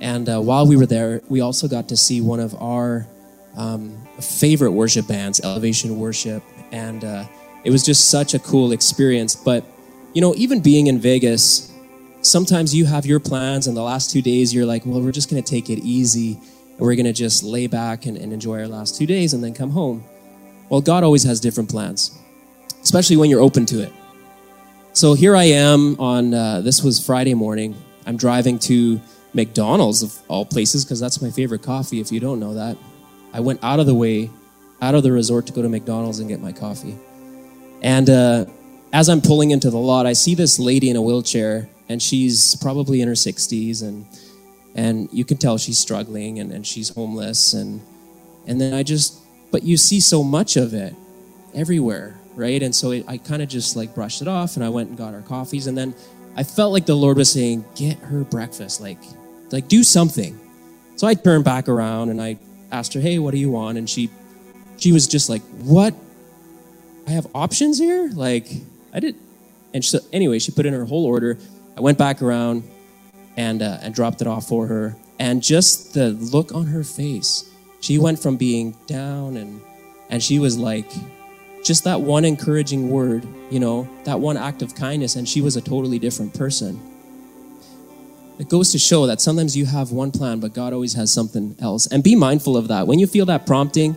And 0.02 0.28
uh, 0.28 0.42
while 0.42 0.68
we 0.68 0.76
were 0.76 0.86
there, 0.86 1.22
we 1.30 1.40
also 1.40 1.70
got 1.70 1.88
to 1.90 1.98
see 1.98 2.20
one 2.20 2.42
of 2.42 2.54
our 2.62 3.08
um, 3.56 3.96
favorite 4.20 4.72
worship 4.72 5.08
bands, 5.08 5.40
Elevation 5.40 5.98
Worship. 5.98 6.44
And 6.74 7.06
uh, 7.06 7.24
it 7.64 7.72
was 7.72 7.86
just 7.86 8.10
such 8.10 8.34
a 8.34 8.40
cool 8.40 8.74
experience. 8.74 9.34
But, 9.34 9.64
you 10.14 10.20
know, 10.20 10.36
even 10.36 10.60
being 10.60 10.88
in 10.88 11.00
Vegas, 11.00 11.72
sometimes 12.22 12.76
you 12.76 12.86
have 12.86 13.06
your 13.06 13.22
plans, 13.22 13.68
and 13.68 13.78
the 13.78 13.82
last 13.82 14.12
two 14.12 14.22
days 14.22 14.54
you're 14.54 14.66
like, 14.66 14.86
well, 14.86 15.02
we're 15.02 15.14
just 15.14 15.30
going 15.30 15.42
to 15.42 15.50
take 15.50 15.70
it 15.70 15.80
easy. 15.80 16.40
And 16.82 16.88
we're 16.88 16.96
going 16.96 17.06
to 17.06 17.14
just 17.14 17.44
lay 17.44 17.68
back 17.68 18.08
and, 18.08 18.18
and 18.18 18.34
enjoy 18.34 18.60
our 18.60 18.68
last 18.68 18.98
two 18.98 19.06
days 19.06 19.36
and 19.36 19.44
then 19.44 19.54
come 19.54 19.70
home. 19.70 20.04
Well, 20.68 20.82
God 20.82 21.04
always 21.04 21.22
has 21.26 21.40
different 21.40 21.70
plans, 21.70 22.18
especially 22.82 23.18
when 23.18 23.30
you're 23.30 23.40
open 23.40 23.68
to 23.68 23.84
it. 23.84 23.94
So 24.94 25.14
here 25.14 25.36
I 25.36 25.44
am 25.44 25.96
on, 26.00 26.34
uh, 26.34 26.62
this 26.62 26.82
was 26.82 27.06
Friday 27.06 27.36
morning. 27.36 27.76
I'm 28.08 28.18
driving 28.18 28.58
to 28.60 29.00
McDonald's, 29.36 30.02
of 30.02 30.18
all 30.28 30.44
places, 30.44 30.84
because 30.84 31.00
that's 31.00 31.22
my 31.22 31.30
favorite 31.30 31.62
coffee, 31.62 32.00
if 32.00 32.12
you 32.12 32.20
don't 32.20 32.40
know 32.40 32.56
that. 32.56 32.78
I 33.32 33.42
went 33.42 33.64
out 33.64 33.80
of 33.80 33.86
the 33.86 33.94
way, 33.94 34.32
out 34.82 34.96
of 34.96 35.04
the 35.04 35.12
resort 35.12 35.46
to 35.48 35.54
go 35.54 35.62
to 35.62 35.70
McDonald's 35.70 36.18
and 36.18 36.28
get 36.28 36.42
my 36.42 36.52
coffee. 36.52 36.98
And 37.84 38.10
uh, 38.10 38.46
as 38.92 39.08
I'm 39.08 39.22
pulling 39.22 39.52
into 39.52 39.70
the 39.70 39.78
lot, 39.78 40.08
I 40.08 40.14
see 40.14 40.34
this 40.34 40.58
lady 40.58 40.90
in 40.90 40.96
a 40.96 41.02
wheelchair, 41.04 41.70
and 41.90 42.02
she's 42.02 42.56
probably 42.56 43.02
in 43.02 43.08
her 43.08 43.14
60s, 43.14 43.84
and 43.84 44.08
and 44.76 45.10
you 45.12 45.26
can 45.26 45.38
tell 45.38 45.58
she's 45.58 45.78
struggling 45.78 46.40
and, 46.40 46.52
and 46.52 46.66
she's 46.66 46.90
homeless 46.90 47.54
and 47.54 47.82
and 48.48 48.60
then 48.60 48.74
I 48.74 48.84
just 48.84 49.20
but 49.52 49.64
you 49.64 49.78
see 49.78 50.00
so 50.00 50.24
much 50.24 50.56
of 50.58 50.74
it 50.74 50.96
everywhere 51.54 52.22
right? 52.36 52.62
And 52.62 52.74
so 52.74 52.92
it, 52.92 53.06
I 53.08 53.18
kind 53.18 53.42
of 53.42 53.50
just 53.50 53.76
like 53.76 53.94
brushed 53.94 54.22
it 54.22 54.28
off 54.28 54.56
and 54.56 54.64
I 54.64 54.70
went 54.70 54.90
and 54.90 54.98
got 54.98 55.14
our 55.14 55.22
coffees. 55.22 55.68
And 55.68 55.78
then 55.78 55.94
I 56.36 56.44
felt 56.44 56.72
like 56.74 56.86
the 56.86 56.96
Lord 56.96 57.18
was 57.18 57.32
saying, 57.32 57.66
get 57.76 57.98
her 58.00 58.24
breakfast, 58.24 58.82
like, 58.82 59.00
like 59.52 59.68
do 59.68 59.84
something. 59.84 60.40
So 60.96 61.08
I 61.08 61.14
turned 61.14 61.44
back 61.44 61.68
around 61.68 62.10
and 62.10 62.22
I 62.22 62.38
asked 62.72 62.94
her, 62.94 63.00
hey, 63.00 63.20
what 63.20 63.32
do 63.32 63.38
you 63.38 63.52
want? 63.52 63.78
And 63.78 63.90
she, 63.90 64.10
she 64.78 64.92
was 64.92 65.08
just 65.08 65.30
like, 65.30 65.42
what? 65.60 65.94
I 67.08 67.12
have 67.12 67.28
options 67.34 67.78
here? 67.80 68.10
Like, 68.14 68.48
I 68.94 69.00
did. 69.00 69.16
And 69.74 69.84
so 69.84 70.00
anyway, 70.14 70.40
she 70.40 70.52
put 70.52 70.66
in 70.66 70.74
her 70.74 70.86
whole 70.86 71.06
order. 71.06 71.38
I 71.78 71.82
went 71.82 71.98
back 71.98 72.22
around 72.22 72.64
and, 73.38 73.62
uh, 73.62 73.78
and 73.82 73.94
dropped 73.94 74.22
it 74.22 74.28
off 74.28 74.48
for 74.48 74.68
her. 74.68 74.96
And 75.20 75.44
just 75.44 75.94
the 75.94 76.10
look 76.10 76.54
on 76.54 76.68
her 76.68 76.84
face, 76.84 77.50
she 77.80 77.98
went 77.98 78.20
from 78.20 78.38
being 78.38 78.76
down 78.88 79.38
and, 79.38 79.62
and 80.10 80.22
she 80.22 80.40
was 80.40 80.58
like, 80.58 80.92
just 81.64 81.84
that 81.84 82.02
one 82.02 82.26
encouraging 82.26 82.90
word, 82.90 83.26
you 83.50 83.60
know, 83.60 83.88
that 84.04 84.20
one 84.20 84.38
act 84.38 84.62
of 84.62 84.74
kindness, 84.76 85.16
and 85.16 85.30
she 85.30 85.42
was 85.42 85.56
a 85.56 85.62
totally 85.62 86.00
different 86.00 86.34
person. 86.34 86.80
It 88.40 88.50
goes 88.50 88.72
to 88.72 88.80
show 88.80 89.06
that 89.06 89.22
sometimes 89.22 89.56
you 89.56 89.66
have 89.66 89.92
one 89.92 90.12
plan, 90.12 90.40
but 90.40 90.54
God 90.54 90.74
always 90.74 90.94
has 90.94 91.14
something 91.14 91.56
else. 91.60 91.86
And 91.86 92.04
be 92.04 92.16
mindful 92.16 92.58
of 92.58 92.68
that. 92.70 92.88
When 92.88 92.98
you 92.98 93.06
feel 93.06 93.26
that 93.28 93.46
prompting, 93.46 93.96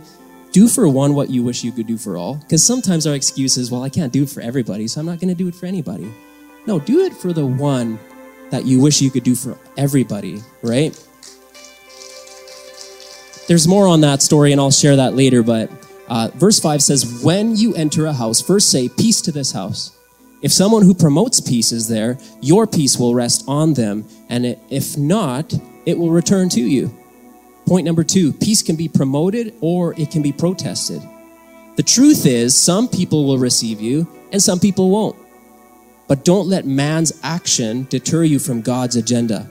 do 0.52 0.68
for 0.68 0.86
one 0.88 1.14
what 1.14 1.30
you 1.30 1.42
wish 1.42 1.64
you 1.64 1.72
could 1.72 1.86
do 1.86 1.96
for 1.96 2.18
all. 2.18 2.34
Because 2.36 2.62
sometimes 2.62 3.06
our 3.06 3.14
excuse 3.14 3.56
is, 3.56 3.70
well, 3.70 3.82
I 3.82 3.88
can't 3.88 4.12
do 4.12 4.24
it 4.24 4.28
for 4.28 4.42
everybody, 4.42 4.86
so 4.86 5.00
I'm 5.00 5.06
not 5.06 5.18
going 5.18 5.30
to 5.30 5.34
do 5.34 5.48
it 5.48 5.54
for 5.54 5.64
anybody. 5.64 6.12
No, 6.66 6.78
do 6.78 7.00
it 7.00 7.14
for 7.14 7.32
the 7.32 7.46
one 7.46 7.98
that 8.54 8.64
you 8.64 8.80
wish 8.80 9.02
you 9.02 9.10
could 9.10 9.24
do 9.24 9.34
for 9.34 9.58
everybody, 9.76 10.40
right? 10.62 10.92
There's 13.48 13.66
more 13.66 13.86
on 13.88 14.00
that 14.02 14.22
story, 14.22 14.52
and 14.52 14.60
I'll 14.60 14.70
share 14.70 14.96
that 14.96 15.14
later. 15.14 15.42
But 15.42 15.70
uh, 16.08 16.30
verse 16.34 16.60
5 16.60 16.82
says, 16.82 17.22
When 17.22 17.56
you 17.56 17.74
enter 17.74 18.06
a 18.06 18.12
house, 18.12 18.40
first 18.40 18.70
say, 18.70 18.88
Peace 18.88 19.20
to 19.22 19.32
this 19.32 19.52
house. 19.52 19.90
If 20.40 20.52
someone 20.52 20.82
who 20.82 20.94
promotes 20.94 21.40
peace 21.40 21.72
is 21.72 21.88
there, 21.88 22.16
your 22.40 22.66
peace 22.66 22.96
will 22.98 23.14
rest 23.14 23.44
on 23.48 23.74
them, 23.74 24.06
and 24.28 24.44
if 24.70 24.96
not, 24.96 25.52
it 25.84 25.98
will 25.98 26.10
return 26.10 26.48
to 26.50 26.60
you. 26.60 26.96
Point 27.66 27.86
number 27.86 28.04
two 28.04 28.32
peace 28.32 28.62
can 28.62 28.76
be 28.76 28.88
promoted 28.88 29.54
or 29.60 29.98
it 29.98 30.10
can 30.10 30.22
be 30.22 30.32
protested. 30.32 31.02
The 31.76 31.82
truth 31.82 32.26
is, 32.26 32.56
some 32.56 32.88
people 32.88 33.26
will 33.26 33.38
receive 33.38 33.80
you 33.80 34.06
and 34.32 34.42
some 34.42 34.60
people 34.60 34.90
won't. 34.90 35.16
But 36.14 36.24
don't 36.24 36.46
let 36.46 36.64
man's 36.64 37.12
action 37.24 37.88
deter 37.90 38.22
you 38.22 38.38
from 38.38 38.62
God's 38.62 38.94
agenda. 38.94 39.50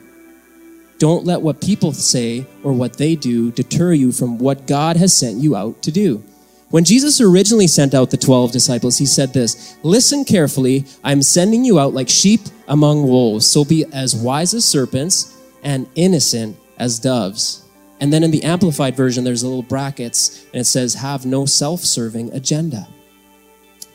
Don't 0.97 1.25
let 1.25 1.41
what 1.41 1.59
people 1.59 1.91
say 1.91 2.47
or 2.63 2.71
what 2.71 2.93
they 2.93 3.17
do 3.17 3.51
deter 3.51 3.91
you 3.91 4.13
from 4.13 4.37
what 4.37 4.65
God 4.65 4.95
has 4.95 5.13
sent 5.13 5.39
you 5.39 5.57
out 5.57 5.81
to 5.81 5.91
do. 5.91 6.23
When 6.69 6.85
Jesus 6.85 7.19
originally 7.19 7.67
sent 7.67 7.93
out 7.93 8.11
the 8.11 8.17
12 8.17 8.53
disciples, 8.53 8.97
he 8.97 9.05
said 9.05 9.33
this 9.33 9.75
Listen 9.83 10.23
carefully, 10.23 10.85
I'm 11.03 11.21
sending 11.21 11.65
you 11.65 11.79
out 11.81 11.93
like 11.93 12.07
sheep 12.07 12.39
among 12.69 13.09
wolves, 13.09 13.45
so 13.45 13.65
be 13.65 13.83
as 13.91 14.15
wise 14.15 14.53
as 14.53 14.63
serpents 14.63 15.37
and 15.63 15.89
innocent 15.95 16.55
as 16.77 16.97
doves. 16.97 17.67
And 17.99 18.13
then 18.13 18.23
in 18.23 18.31
the 18.31 18.45
Amplified 18.45 18.95
version, 18.95 19.25
there's 19.25 19.43
little 19.43 19.63
brackets, 19.63 20.45
and 20.53 20.61
it 20.61 20.65
says, 20.65 20.93
Have 20.93 21.25
no 21.25 21.45
self 21.45 21.81
serving 21.81 22.31
agenda. 22.31 22.87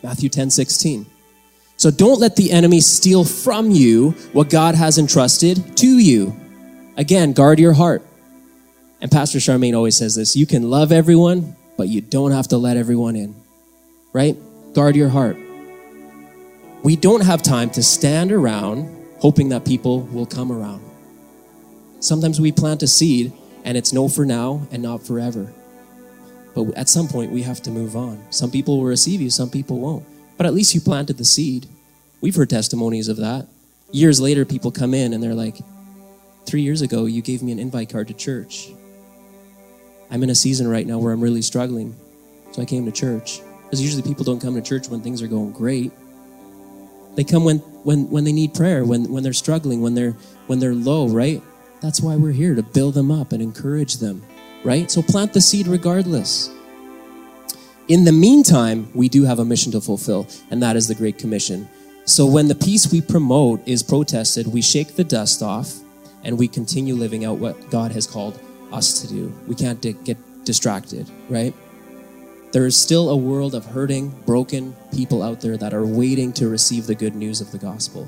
Matthew 0.02 0.28
10 0.28 0.50
16. 0.50 1.06
So 1.78 1.92
don't 1.92 2.18
let 2.18 2.34
the 2.34 2.50
enemy 2.50 2.80
steal 2.80 3.24
from 3.24 3.70
you 3.70 4.10
what 4.32 4.50
God 4.50 4.74
has 4.74 4.98
entrusted 4.98 5.76
to 5.76 5.86
you. 5.86 6.36
Again, 6.96 7.32
guard 7.32 7.60
your 7.60 7.72
heart. 7.72 8.02
And 9.00 9.12
Pastor 9.12 9.38
Charmaine 9.38 9.76
always 9.76 9.96
says 9.96 10.16
this 10.16 10.34
you 10.34 10.44
can 10.44 10.68
love 10.68 10.90
everyone, 10.90 11.54
but 11.76 11.86
you 11.86 12.00
don't 12.00 12.32
have 12.32 12.48
to 12.48 12.58
let 12.58 12.76
everyone 12.76 13.14
in, 13.14 13.36
right? 14.12 14.36
Guard 14.74 14.96
your 14.96 15.08
heart. 15.08 15.36
We 16.82 16.96
don't 16.96 17.22
have 17.22 17.44
time 17.44 17.70
to 17.70 17.82
stand 17.82 18.32
around 18.32 18.92
hoping 19.20 19.50
that 19.50 19.64
people 19.64 20.00
will 20.00 20.26
come 20.26 20.50
around. 20.50 20.82
Sometimes 22.00 22.40
we 22.40 22.50
plant 22.50 22.82
a 22.82 22.88
seed 22.88 23.32
and 23.64 23.76
it's 23.76 23.92
no 23.92 24.08
for 24.08 24.26
now 24.26 24.66
and 24.72 24.82
not 24.82 25.06
forever. 25.06 25.52
But 26.56 26.76
at 26.76 26.88
some 26.88 27.06
point, 27.06 27.30
we 27.30 27.42
have 27.42 27.62
to 27.62 27.70
move 27.70 27.94
on. 27.94 28.20
Some 28.30 28.50
people 28.50 28.78
will 28.78 28.86
receive 28.86 29.20
you, 29.20 29.30
some 29.30 29.48
people 29.48 29.78
won't. 29.78 30.04
But 30.38 30.46
at 30.46 30.54
least 30.54 30.74
you 30.74 30.80
planted 30.80 31.18
the 31.18 31.24
seed. 31.26 31.66
We've 32.22 32.34
heard 32.34 32.48
testimonies 32.48 33.08
of 33.08 33.18
that. 33.18 33.46
Years 33.90 34.20
later, 34.20 34.46
people 34.46 34.70
come 34.70 34.94
in 34.94 35.12
and 35.12 35.22
they're 35.22 35.34
like, 35.34 35.58
Three 36.48 36.62
years 36.62 36.80
ago, 36.80 37.04
you 37.04 37.20
gave 37.20 37.42
me 37.42 37.52
an 37.52 37.58
invite 37.58 37.90
card 37.90 38.08
to 38.08 38.14
church. 38.14 38.70
I'm 40.10 40.22
in 40.22 40.30
a 40.30 40.34
season 40.34 40.66
right 40.66 40.86
now 40.86 40.98
where 40.98 41.12
I'm 41.12 41.20
really 41.20 41.42
struggling. 41.42 41.94
So 42.52 42.62
I 42.62 42.64
came 42.64 42.86
to 42.86 42.90
church. 42.90 43.42
Because 43.64 43.82
usually 43.82 44.02
people 44.02 44.24
don't 44.24 44.40
come 44.40 44.54
to 44.54 44.62
church 44.62 44.88
when 44.88 45.02
things 45.02 45.20
are 45.20 45.26
going 45.26 45.52
great. 45.52 45.92
They 47.16 47.24
come 47.24 47.44
when, 47.44 47.58
when, 47.84 48.08
when 48.08 48.24
they 48.24 48.32
need 48.32 48.54
prayer, 48.54 48.82
when, 48.86 49.12
when 49.12 49.22
they're 49.22 49.34
struggling, 49.34 49.82
when 49.82 49.94
they're, 49.94 50.12
when 50.46 50.58
they're 50.58 50.74
low, 50.74 51.08
right? 51.08 51.42
That's 51.82 52.00
why 52.00 52.16
we're 52.16 52.32
here 52.32 52.54
to 52.54 52.62
build 52.62 52.94
them 52.94 53.10
up 53.10 53.32
and 53.32 53.42
encourage 53.42 53.98
them, 53.98 54.22
right? 54.64 54.90
So 54.90 55.02
plant 55.02 55.34
the 55.34 55.42
seed 55.42 55.66
regardless. 55.66 56.48
In 57.88 58.04
the 58.04 58.12
meantime, 58.12 58.90
we 58.94 59.08
do 59.08 59.24
have 59.24 59.38
a 59.38 59.46
mission 59.46 59.72
to 59.72 59.80
fulfill, 59.80 60.28
and 60.50 60.62
that 60.62 60.76
is 60.76 60.88
the 60.88 60.94
Great 60.94 61.16
Commission. 61.16 61.66
So 62.04 62.26
when 62.26 62.46
the 62.46 62.54
peace 62.54 62.92
we 62.92 63.00
promote 63.00 63.66
is 63.66 63.82
protested, 63.82 64.46
we 64.46 64.60
shake 64.60 64.94
the 64.94 65.04
dust 65.04 65.42
off 65.42 65.72
and 66.22 66.38
we 66.38 66.48
continue 66.48 66.94
living 66.94 67.24
out 67.24 67.38
what 67.38 67.70
God 67.70 67.92
has 67.92 68.06
called 68.06 68.38
us 68.72 69.00
to 69.00 69.08
do. 69.08 69.32
We 69.46 69.54
can't 69.54 69.80
di- 69.80 69.94
get 69.94 70.18
distracted, 70.44 71.10
right? 71.30 71.54
There 72.52 72.66
is 72.66 72.76
still 72.76 73.08
a 73.08 73.16
world 73.16 73.54
of 73.54 73.64
hurting, 73.64 74.10
broken 74.26 74.76
people 74.94 75.22
out 75.22 75.40
there 75.40 75.56
that 75.56 75.72
are 75.72 75.86
waiting 75.86 76.34
to 76.34 76.48
receive 76.48 76.86
the 76.86 76.94
good 76.94 77.14
news 77.14 77.40
of 77.40 77.52
the 77.52 77.58
gospel. 77.58 78.06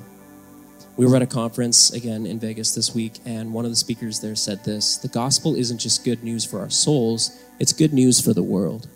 We 0.98 1.06
were 1.06 1.16
at 1.16 1.22
a 1.22 1.26
conference 1.26 1.90
again 1.94 2.26
in 2.26 2.38
Vegas 2.38 2.74
this 2.74 2.94
week, 2.94 3.14
and 3.24 3.54
one 3.54 3.64
of 3.64 3.70
the 3.70 3.76
speakers 3.76 4.20
there 4.20 4.34
said 4.34 4.62
this 4.62 4.98
The 4.98 5.08
gospel 5.08 5.54
isn't 5.54 5.78
just 5.78 6.04
good 6.04 6.22
news 6.22 6.44
for 6.44 6.60
our 6.60 6.68
souls, 6.68 7.42
it's 7.58 7.72
good 7.72 7.94
news 7.94 8.20
for 8.20 8.34
the 8.34 8.42
world. 8.42 8.86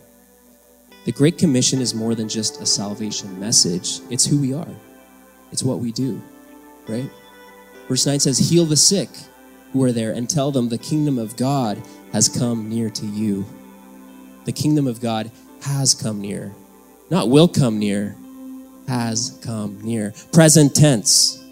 The 1.05 1.13
Great 1.13 1.37
Commission 1.37 1.81
is 1.83 1.95
more 1.95 2.15
than 2.15 2.31
just 2.31 2.63
a 2.63 2.67
salvation 2.67 3.39
message, 3.39 4.01
it's 4.11 4.25
who 4.25 4.41
we 4.41 4.55
are, 4.55 4.75
it's 5.53 5.63
what 5.63 5.79
we 5.79 5.93
do, 5.93 6.23
right? 6.89 7.11
Verse 7.89 8.07
9 8.07 8.21
says, 8.21 8.39
Heal 8.39 8.65
the 8.65 8.77
sick 8.77 9.11
who 9.73 9.83
are 9.83 9.93
there 9.93 10.13
and 10.13 10.31
tell 10.31 10.51
them 10.51 10.71
the 10.71 10.79
kingdom 10.79 11.19
of 11.19 11.37
God 11.37 11.83
has 12.13 12.29
come 12.29 12.71
near 12.71 12.89
to 12.89 13.07
you. 13.07 13.45
The 14.47 14.53
kingdom 14.53 14.87
of 14.87 15.03
God 15.03 15.31
has 15.63 15.95
come 15.95 16.23
near, 16.23 16.55
not 17.11 17.29
will 17.29 17.49
come 17.49 17.79
near, 17.79 18.17
has 18.89 19.39
come 19.45 19.79
near. 19.83 20.15
Present 20.33 20.75
tense. 20.75 21.43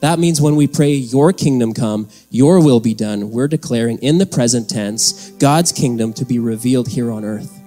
That 0.00 0.18
means 0.18 0.42
when 0.42 0.56
we 0.56 0.66
pray, 0.66 0.92
Your 0.92 1.32
kingdom 1.32 1.72
come, 1.72 2.10
Your 2.28 2.62
will 2.62 2.80
be 2.80 2.92
done, 2.92 3.30
we're 3.30 3.48
declaring 3.48 3.96
in 3.98 4.18
the 4.18 4.26
present 4.26 4.68
tense 4.68 5.30
God's 5.38 5.72
kingdom 5.72 6.12
to 6.14 6.26
be 6.26 6.38
revealed 6.38 6.88
here 6.88 7.10
on 7.10 7.24
earth. 7.24 7.63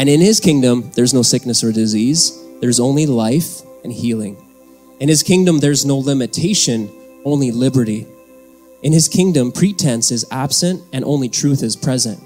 And 0.00 0.08
in 0.08 0.22
His 0.22 0.40
kingdom, 0.40 0.90
there's 0.94 1.12
no 1.12 1.20
sickness 1.20 1.62
or 1.62 1.72
disease, 1.72 2.42
there's 2.62 2.80
only 2.80 3.04
life 3.04 3.60
and 3.84 3.92
healing. 3.92 4.34
In 4.98 5.10
His 5.10 5.22
kingdom, 5.22 5.58
there's 5.58 5.84
no 5.84 5.98
limitation, 5.98 6.90
only 7.26 7.50
liberty. 7.50 8.06
In 8.82 8.94
His 8.94 9.08
kingdom, 9.08 9.52
pretense 9.52 10.10
is 10.10 10.24
absent 10.30 10.82
and 10.94 11.04
only 11.04 11.28
truth 11.28 11.62
is 11.62 11.76
present. 11.76 12.18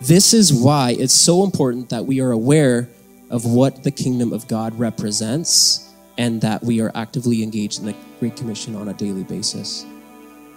This 0.00 0.32
is 0.32 0.50
why 0.50 0.96
it's 0.98 1.12
so 1.12 1.44
important 1.44 1.90
that 1.90 2.06
we 2.06 2.22
are 2.22 2.30
aware 2.30 2.88
of 3.28 3.44
what 3.44 3.82
the 3.82 3.90
kingdom 3.90 4.32
of 4.32 4.48
God 4.48 4.78
represents 4.78 5.92
and 6.16 6.40
that 6.40 6.64
we 6.64 6.80
are 6.80 6.90
actively 6.94 7.42
engaged 7.42 7.80
in 7.80 7.84
the 7.84 7.94
Great 8.18 8.34
Commission 8.34 8.74
on 8.74 8.88
a 8.88 8.94
daily 8.94 9.24
basis. 9.24 9.84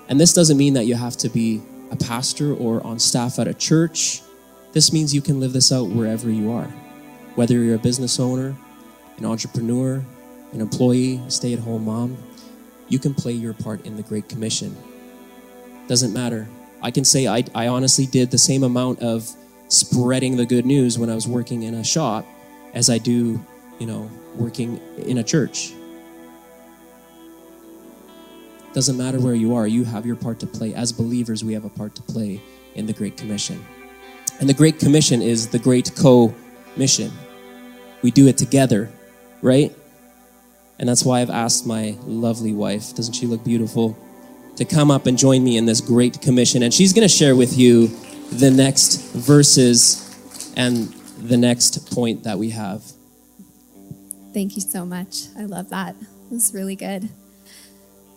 And 0.08 0.18
this 0.18 0.32
doesn't 0.32 0.56
mean 0.56 0.76
that 0.76 0.86
you 0.86 0.96
have 0.96 1.18
to 1.18 1.28
be 1.28 1.62
a 1.92 1.98
pastor 1.98 2.54
or 2.54 2.82
on 2.88 3.00
staff 3.00 3.38
at 3.38 3.50
a 3.50 3.54
church. 3.54 4.22
This 4.74 4.94
means 4.94 5.14
you 5.14 5.22
can 5.22 5.40
live 5.40 5.54
this 5.54 5.72
out 5.72 5.90
wherever 5.90 6.30
you 6.30 6.52
are. 6.52 6.68
Whether 7.36 7.56
you're 7.56 7.76
a 7.76 7.80
business 7.80 8.20
owner, 8.20 8.56
an 9.18 9.26
entrepreneur, 9.26 10.04
an 10.54 10.62
employee, 10.62 11.22
stay 11.28 11.54
at 11.54 11.60
home 11.60 11.86
mom, 11.86 12.18
you 12.88 13.00
can 13.00 13.14
play 13.14 13.34
your 13.34 13.54
part 13.54 13.86
in 13.86 13.96
the 13.96 14.04
Great 14.04 14.30
Commission. 14.30 14.76
Doesn't 15.88 16.14
matter. 16.14 16.48
I 16.82 16.92
can 16.92 17.06
say 17.06 17.28
I, 17.28 17.44
I 17.54 17.68
honestly 17.68 18.06
did 18.06 18.32
the 18.32 18.38
same 18.38 18.64
amount 18.64 19.00
of 19.00 19.30
spreading 19.68 20.38
the 20.38 20.46
good 20.46 20.66
news 20.66 20.98
when 20.98 21.10
I 21.10 21.16
was 21.16 21.28
working 21.28 21.64
in 21.64 21.76
a 21.76 21.84
shop 21.84 22.26
as 22.74 22.90
I 22.90 22.98
do, 22.98 23.44
you 23.80 23.88
know, 23.88 24.10
working 24.36 24.80
in 24.98 25.18
a 25.18 25.24
church. 25.24 25.74
Doesn't 28.74 28.98
matter 28.98 29.20
where 29.20 29.36
you 29.36 29.54
are, 29.54 29.68
you 29.68 29.84
have 29.84 30.06
your 30.06 30.16
part 30.16 30.40
to 30.40 30.48
play. 30.48 30.74
As 30.74 30.94
believers, 30.94 31.44
we 31.44 31.54
have 31.54 31.66
a 31.66 31.70
part 31.70 31.94
to 31.96 32.02
play 32.02 32.42
in 32.76 32.86
the 32.86 32.94
Great 32.94 33.18
Commission. 33.18 33.66
And 34.42 34.50
the 34.50 34.56
Great 34.56 34.80
Commission 34.80 35.22
is 35.22 35.50
the 35.50 35.60
Great 35.60 35.96
Co 35.96 36.34
mission. 36.76 37.12
We 38.02 38.10
do 38.10 38.28
it 38.28 38.40
together, 38.40 38.92
right? 39.44 39.72
And 40.80 40.90
that's 40.90 41.06
why 41.06 41.22
I've 41.22 41.30
asked 41.30 41.68
my 41.68 41.96
lovely 42.06 42.52
wife, 42.52 42.96
doesn't 42.96 43.14
she 43.14 43.28
look 43.28 43.44
beautiful, 43.44 43.96
to 44.56 44.66
come 44.66 44.90
up 44.90 45.06
and 45.06 45.16
join 45.16 45.44
me 45.44 45.58
in 45.58 45.68
this 45.68 45.80
Great 45.80 46.22
Commission. 46.22 46.64
And 46.64 46.74
she's 46.74 46.92
going 46.92 47.08
to 47.08 47.14
share 47.14 47.36
with 47.36 47.56
you 47.56 47.90
the 48.32 48.50
next 48.50 49.12
verses 49.12 50.54
and 50.58 50.88
the 51.20 51.38
next 51.38 51.94
point 51.94 52.24
that 52.24 52.40
we 52.40 52.50
have. 52.50 52.82
Thank 54.34 54.56
you 54.56 54.62
so 54.62 54.88
much. 54.88 55.28
I 55.38 55.44
love 55.44 55.70
that. 55.70 55.96
It 55.96 56.32
was 56.32 56.52
really 56.52 56.76
good. 56.76 57.10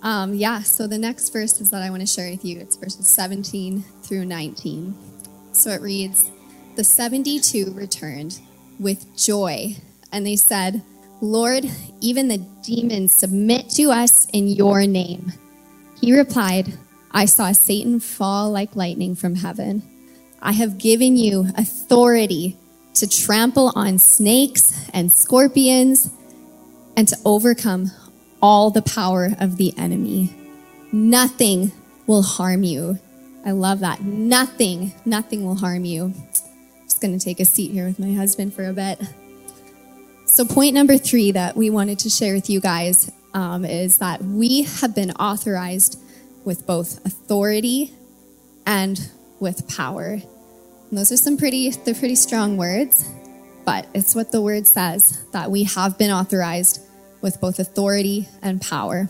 Um, 0.02 0.32
yeah, 0.32 0.62
so 0.62 0.86
the 0.86 0.98
next 0.98 1.28
verses 1.30 1.68
that 1.68 1.82
I 1.82 1.90
want 1.90 2.00
to 2.00 2.06
share 2.06 2.30
with 2.30 2.46
you, 2.46 2.60
it's 2.60 2.76
verses 2.76 3.08
17 3.08 3.84
through 4.02 4.24
19. 4.24 5.13
So 5.54 5.70
it 5.70 5.80
reads, 5.80 6.30
The 6.74 6.84
72 6.84 7.72
returned 7.72 8.40
with 8.78 9.16
joy, 9.16 9.76
and 10.12 10.26
they 10.26 10.36
said, 10.36 10.82
Lord, 11.20 11.64
even 12.00 12.28
the 12.28 12.44
demons 12.62 13.12
submit 13.12 13.70
to 13.70 13.90
us 13.90 14.26
in 14.32 14.48
your 14.48 14.86
name. 14.86 15.32
He 16.00 16.16
replied, 16.16 16.76
I 17.12 17.26
saw 17.26 17.52
Satan 17.52 18.00
fall 18.00 18.50
like 18.50 18.74
lightning 18.74 19.14
from 19.14 19.36
heaven. 19.36 19.82
I 20.42 20.52
have 20.52 20.76
given 20.76 21.16
you 21.16 21.46
authority 21.56 22.56
to 22.94 23.08
trample 23.08 23.72
on 23.76 23.98
snakes 23.98 24.88
and 24.92 25.12
scorpions 25.12 26.10
and 26.96 27.06
to 27.08 27.16
overcome 27.24 27.92
all 28.42 28.70
the 28.70 28.82
power 28.82 29.30
of 29.38 29.56
the 29.56 29.72
enemy. 29.78 30.34
Nothing 30.92 31.72
will 32.06 32.22
harm 32.22 32.64
you. 32.64 32.98
I 33.44 33.50
love 33.50 33.80
that. 33.80 34.00
Nothing, 34.02 34.94
nothing 35.04 35.44
will 35.44 35.56
harm 35.56 35.84
you. 35.84 36.14
Just 36.84 37.00
going 37.00 37.16
to 37.16 37.22
take 37.22 37.40
a 37.40 37.44
seat 37.44 37.70
here 37.70 37.86
with 37.86 37.98
my 37.98 38.12
husband 38.12 38.54
for 38.54 38.64
a 38.64 38.72
bit. 38.72 39.00
So, 40.24 40.44
point 40.44 40.74
number 40.74 40.96
three 40.96 41.32
that 41.32 41.56
we 41.56 41.70
wanted 41.70 41.98
to 42.00 42.10
share 42.10 42.34
with 42.34 42.48
you 42.48 42.60
guys 42.60 43.12
um, 43.34 43.64
is 43.64 43.98
that 43.98 44.22
we 44.22 44.62
have 44.62 44.94
been 44.94 45.10
authorized 45.12 46.00
with 46.44 46.66
both 46.66 47.04
authority 47.04 47.92
and 48.66 49.10
with 49.40 49.68
power. 49.68 50.20
And 50.88 50.98
those 50.98 51.12
are 51.12 51.16
some 51.16 51.36
pretty, 51.36 51.70
they're 51.70 51.94
pretty 51.94 52.14
strong 52.14 52.56
words, 52.56 53.10
but 53.64 53.86
it's 53.94 54.14
what 54.14 54.32
the 54.32 54.40
word 54.40 54.66
says 54.66 55.24
that 55.32 55.50
we 55.50 55.64
have 55.64 55.98
been 55.98 56.10
authorized 56.10 56.80
with 57.20 57.40
both 57.40 57.58
authority 57.58 58.28
and 58.42 58.60
power. 58.60 59.08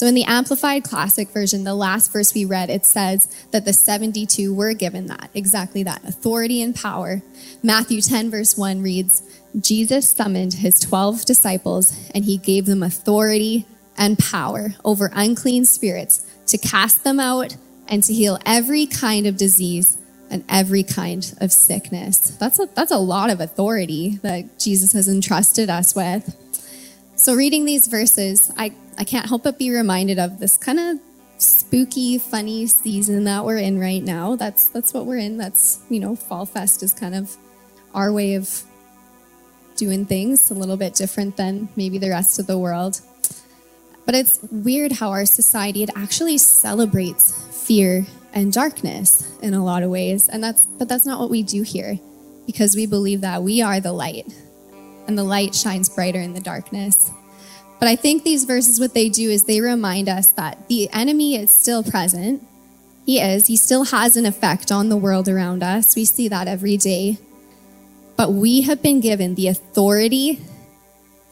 So 0.00 0.06
in 0.06 0.14
the 0.14 0.24
Amplified 0.24 0.82
Classic 0.82 1.28
version, 1.28 1.64
the 1.64 1.74
last 1.74 2.10
verse 2.10 2.32
we 2.32 2.46
read, 2.46 2.70
it 2.70 2.86
says 2.86 3.28
that 3.50 3.66
the 3.66 3.74
72 3.74 4.54
were 4.54 4.72
given 4.72 5.08
that, 5.08 5.28
exactly 5.34 5.82
that, 5.82 6.02
authority 6.04 6.62
and 6.62 6.74
power. 6.74 7.20
Matthew 7.62 8.00
10, 8.00 8.30
verse 8.30 8.56
1 8.56 8.80
reads, 8.80 9.22
Jesus 9.60 10.08
summoned 10.08 10.54
his 10.54 10.80
12 10.80 11.26
disciples 11.26 11.94
and 12.14 12.24
he 12.24 12.38
gave 12.38 12.64
them 12.64 12.82
authority 12.82 13.66
and 13.98 14.18
power 14.18 14.70
over 14.86 15.10
unclean 15.12 15.66
spirits 15.66 16.24
to 16.46 16.56
cast 16.56 17.04
them 17.04 17.20
out 17.20 17.58
and 17.86 18.02
to 18.04 18.14
heal 18.14 18.38
every 18.46 18.86
kind 18.86 19.26
of 19.26 19.36
disease 19.36 19.98
and 20.30 20.44
every 20.48 20.82
kind 20.82 21.34
of 21.42 21.52
sickness. 21.52 22.38
That's 22.38 22.58
a, 22.58 22.70
that's 22.74 22.90
a 22.90 22.96
lot 22.96 23.28
of 23.28 23.38
authority 23.38 24.18
that 24.22 24.58
Jesus 24.58 24.94
has 24.94 25.08
entrusted 25.10 25.68
us 25.68 25.94
with. 25.94 26.34
So, 27.16 27.34
reading 27.34 27.66
these 27.66 27.86
verses, 27.86 28.50
I, 28.56 28.72
I 29.00 29.04
can't 29.04 29.26
help 29.26 29.44
but 29.44 29.58
be 29.58 29.70
reminded 29.70 30.18
of 30.18 30.40
this 30.40 30.58
kind 30.58 30.78
of 30.78 30.98
spooky, 31.38 32.18
funny 32.18 32.66
season 32.66 33.24
that 33.24 33.46
we're 33.46 33.56
in 33.56 33.80
right 33.80 34.02
now. 34.02 34.36
That's 34.36 34.66
that's 34.66 34.92
what 34.92 35.06
we're 35.06 35.16
in. 35.16 35.38
That's 35.38 35.80
you 35.88 36.00
know, 36.00 36.14
Fall 36.14 36.44
Fest 36.44 36.82
is 36.82 36.92
kind 36.92 37.14
of 37.14 37.34
our 37.94 38.12
way 38.12 38.34
of 38.34 38.62
doing 39.76 40.04
things 40.04 40.50
a 40.50 40.54
little 40.54 40.76
bit 40.76 40.92
different 40.92 41.38
than 41.38 41.70
maybe 41.76 41.96
the 41.96 42.10
rest 42.10 42.38
of 42.38 42.46
the 42.46 42.58
world. 42.58 43.00
But 44.04 44.14
it's 44.14 44.38
weird 44.52 44.92
how 44.92 45.08
our 45.08 45.24
society 45.24 45.82
it 45.82 45.90
actually 45.96 46.36
celebrates 46.36 47.32
fear 47.66 48.04
and 48.34 48.52
darkness 48.52 49.34
in 49.40 49.54
a 49.54 49.64
lot 49.64 49.82
of 49.82 49.88
ways. 49.88 50.28
And 50.28 50.44
that's 50.44 50.66
but 50.78 50.90
that's 50.90 51.06
not 51.06 51.18
what 51.18 51.30
we 51.30 51.42
do 51.42 51.62
here 51.62 51.98
because 52.44 52.76
we 52.76 52.84
believe 52.84 53.22
that 53.22 53.42
we 53.42 53.62
are 53.62 53.80
the 53.80 53.92
light 53.92 54.26
and 55.06 55.16
the 55.16 55.24
light 55.24 55.54
shines 55.54 55.88
brighter 55.88 56.20
in 56.20 56.34
the 56.34 56.40
darkness. 56.40 57.10
But 57.80 57.88
I 57.88 57.96
think 57.96 58.22
these 58.22 58.44
verses 58.44 58.78
what 58.78 58.94
they 58.94 59.08
do 59.08 59.30
is 59.30 59.44
they 59.44 59.60
remind 59.60 60.08
us 60.08 60.28
that 60.32 60.68
the 60.68 60.88
enemy 60.92 61.34
is 61.34 61.50
still 61.50 61.82
present. 61.82 62.46
He 63.06 63.18
is. 63.18 63.46
He 63.46 63.56
still 63.56 63.84
has 63.86 64.16
an 64.16 64.26
effect 64.26 64.70
on 64.70 64.90
the 64.90 64.98
world 64.98 65.28
around 65.28 65.62
us. 65.62 65.96
We 65.96 66.04
see 66.04 66.28
that 66.28 66.46
every 66.46 66.76
day. 66.76 67.18
But 68.16 68.34
we 68.34 68.60
have 68.62 68.82
been 68.82 69.00
given 69.00 69.34
the 69.34 69.48
authority 69.48 70.40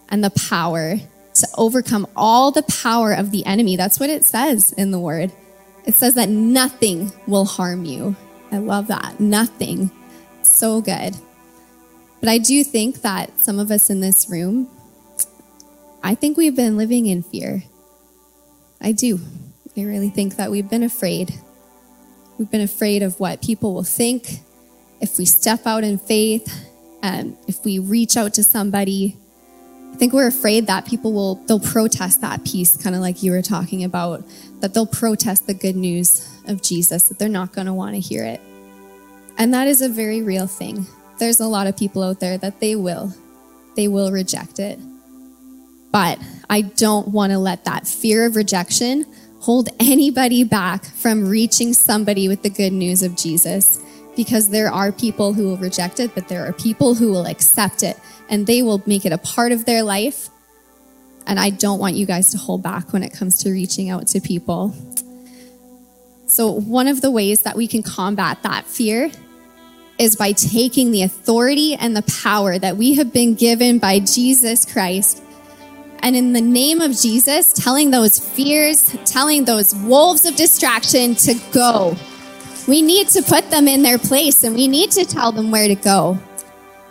and 0.08 0.24
the 0.24 0.30
power 0.30 0.96
to 1.34 1.48
overcome 1.56 2.06
all 2.16 2.50
the 2.50 2.62
power 2.62 3.12
of 3.12 3.30
the 3.30 3.44
enemy. 3.44 3.76
That's 3.76 4.00
what 4.00 4.08
it 4.08 4.24
says 4.24 4.72
in 4.72 4.90
the 4.90 4.98
word. 4.98 5.30
It 5.84 5.94
says 5.94 6.14
that 6.14 6.30
nothing 6.30 7.12
will 7.26 7.44
harm 7.44 7.84
you. 7.84 8.16
I 8.50 8.56
love 8.56 8.86
that. 8.86 9.20
Nothing. 9.20 9.90
So 10.42 10.80
good. 10.80 11.14
But 12.20 12.30
I 12.30 12.38
do 12.38 12.64
think 12.64 13.02
that 13.02 13.38
some 13.38 13.58
of 13.58 13.70
us 13.70 13.90
in 13.90 14.00
this 14.00 14.28
room, 14.30 14.68
I 16.02 16.14
think 16.14 16.36
we've 16.36 16.56
been 16.56 16.76
living 16.76 17.06
in 17.06 17.22
fear. 17.22 17.64
I 18.80 18.92
do. 18.92 19.20
I 19.76 19.82
really 19.82 20.10
think 20.10 20.36
that 20.36 20.50
we've 20.50 20.68
been 20.68 20.82
afraid. 20.82 21.34
We've 22.38 22.50
been 22.50 22.60
afraid 22.60 23.02
of 23.02 23.18
what 23.20 23.42
people 23.42 23.74
will 23.74 23.84
think 23.84 24.40
if 25.00 25.18
we 25.18 25.24
step 25.24 25.66
out 25.66 25.84
in 25.84 25.98
faith 25.98 26.68
um, 27.02 27.36
if 27.46 27.64
we 27.64 27.78
reach 27.78 28.16
out 28.16 28.34
to 28.34 28.44
somebody, 28.44 29.16
I 29.92 29.96
think 29.96 30.12
we're 30.12 30.26
afraid 30.26 30.66
that 30.66 30.86
people 30.86 31.12
will 31.12 31.36
they'll 31.46 31.60
protest 31.60 32.20
that 32.20 32.44
peace, 32.44 32.76
kind 32.76 32.94
of 32.94 33.00
like 33.00 33.22
you 33.22 33.32
were 33.32 33.42
talking 33.42 33.84
about, 33.84 34.24
that 34.60 34.74
they'll 34.74 34.86
protest 34.86 35.46
the 35.46 35.54
good 35.54 35.76
news 35.76 36.28
of 36.46 36.62
Jesus, 36.62 37.08
that 37.08 37.18
they're 37.18 37.28
not 37.28 37.52
going 37.52 37.66
to 37.66 37.74
want 37.74 37.94
to 37.94 38.00
hear 38.00 38.24
it. 38.24 38.40
And 39.36 39.54
that 39.54 39.68
is 39.68 39.80
a 39.80 39.88
very 39.88 40.22
real 40.22 40.46
thing. 40.46 40.86
There's 41.18 41.40
a 41.40 41.46
lot 41.46 41.66
of 41.66 41.76
people 41.76 42.02
out 42.02 42.20
there 42.20 42.38
that 42.38 42.60
they 42.60 42.74
will. 42.74 43.14
They 43.76 43.86
will 43.88 44.10
reject 44.10 44.58
it. 44.58 44.78
But 45.90 46.18
I 46.50 46.62
don't 46.62 47.08
want 47.08 47.32
to 47.32 47.38
let 47.38 47.64
that 47.64 47.86
fear 47.86 48.26
of 48.26 48.36
rejection 48.36 49.06
hold 49.40 49.68
anybody 49.80 50.44
back 50.44 50.84
from 50.84 51.28
reaching 51.28 51.72
somebody 51.72 52.28
with 52.28 52.42
the 52.42 52.50
good 52.50 52.72
news 52.72 53.02
of 53.02 53.16
Jesus 53.16 53.82
because 54.16 54.48
there 54.48 54.70
are 54.70 54.90
people 54.90 55.32
who 55.32 55.44
will 55.44 55.56
reject 55.56 56.00
it, 56.00 56.14
but 56.14 56.26
there 56.26 56.44
are 56.46 56.52
people 56.52 56.94
who 56.96 57.10
will 57.10 57.26
accept 57.26 57.82
it 57.82 57.96
and 58.28 58.46
they 58.46 58.62
will 58.62 58.82
make 58.84 59.06
it 59.06 59.12
a 59.12 59.18
part 59.18 59.52
of 59.52 59.64
their 59.64 59.82
life. 59.82 60.28
And 61.26 61.38
I 61.38 61.50
don't 61.50 61.78
want 61.78 61.94
you 61.94 62.06
guys 62.06 62.30
to 62.32 62.38
hold 62.38 62.62
back 62.62 62.92
when 62.92 63.02
it 63.02 63.12
comes 63.12 63.42
to 63.42 63.50
reaching 63.50 63.90
out 63.90 64.08
to 64.08 64.20
people. 64.20 64.74
So, 66.26 66.50
one 66.50 66.88
of 66.88 67.00
the 67.00 67.10
ways 67.10 67.42
that 67.42 67.56
we 67.56 67.66
can 67.66 67.82
combat 67.82 68.42
that 68.42 68.64
fear 68.64 69.10
is 69.98 70.16
by 70.16 70.32
taking 70.32 70.90
the 70.90 71.02
authority 71.02 71.74
and 71.74 71.96
the 71.96 72.02
power 72.22 72.58
that 72.58 72.76
we 72.76 72.94
have 72.94 73.12
been 73.12 73.34
given 73.34 73.78
by 73.78 74.00
Jesus 74.00 74.70
Christ. 74.70 75.22
And 76.00 76.16
in 76.16 76.32
the 76.32 76.40
name 76.40 76.80
of 76.80 76.96
Jesus, 76.96 77.52
telling 77.52 77.90
those 77.90 78.18
fears, 78.18 78.96
telling 79.04 79.44
those 79.44 79.74
wolves 79.74 80.24
of 80.24 80.36
distraction 80.36 81.14
to 81.16 81.34
go, 81.52 81.96
we 82.66 82.82
need 82.82 83.08
to 83.08 83.22
put 83.22 83.50
them 83.50 83.66
in 83.66 83.82
their 83.82 83.98
place 83.98 84.44
and 84.44 84.54
we 84.54 84.68
need 84.68 84.90
to 84.92 85.04
tell 85.04 85.32
them 85.32 85.50
where 85.50 85.68
to 85.68 85.74
go. 85.74 86.18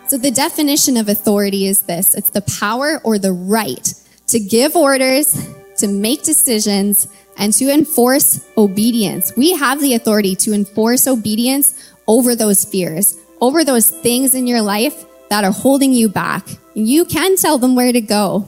So 0.08 0.16
the 0.16 0.30
definition 0.30 0.96
of 0.96 1.08
authority 1.08 1.66
is 1.66 1.82
this. 1.82 2.14
It's 2.14 2.30
the 2.30 2.42
power 2.58 3.00
or 3.04 3.18
the 3.18 3.32
right 3.32 3.94
to 4.28 4.40
give 4.40 4.74
orders, 4.74 5.48
to 5.76 5.88
make 5.88 6.22
decisions, 6.22 7.08
and 7.36 7.52
to 7.52 7.72
enforce 7.72 8.44
obedience. 8.56 9.32
We 9.36 9.52
have 9.52 9.80
the 9.80 9.94
authority 9.94 10.34
to 10.36 10.52
enforce 10.52 11.06
obedience 11.06 11.92
over 12.06 12.34
those 12.34 12.64
fears, 12.64 13.16
over 13.40 13.64
those 13.64 13.90
things 13.90 14.34
in 14.34 14.46
your 14.46 14.62
life 14.62 15.04
that 15.30 15.44
are 15.44 15.52
holding 15.52 15.92
you 15.92 16.08
back. 16.08 16.46
You 16.74 17.04
can 17.04 17.36
tell 17.36 17.58
them 17.58 17.76
where 17.76 17.92
to 17.92 18.00
go. 18.00 18.46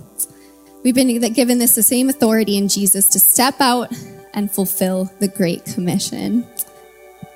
We've 0.82 0.94
been 0.94 1.20
given 1.32 1.58
this 1.58 1.74
the 1.74 1.82
same 1.82 2.08
authority 2.08 2.56
in 2.56 2.68
Jesus 2.68 3.08
to 3.10 3.20
step 3.20 3.60
out 3.60 3.92
and 4.32 4.50
fulfill 4.50 5.10
the 5.18 5.28
Great 5.28 5.64
Commission. 5.66 6.46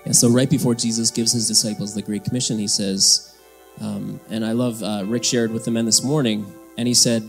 Yeah, 0.06 0.12
so 0.12 0.30
right 0.30 0.48
before 0.48 0.74
Jesus 0.74 1.10
gives 1.10 1.32
his 1.32 1.46
disciples 1.46 1.94
the 1.94 2.02
Great 2.02 2.24
Commission, 2.24 2.58
he 2.58 2.68
says, 2.68 3.34
um, 3.80 4.18
and 4.30 4.46
I 4.46 4.52
love 4.52 4.82
uh, 4.82 5.04
Rick 5.06 5.24
shared 5.24 5.50
with 5.50 5.66
the 5.66 5.70
men 5.70 5.84
this 5.84 6.02
morning, 6.02 6.50
and 6.78 6.88
he 6.88 6.94
said, 6.94 7.28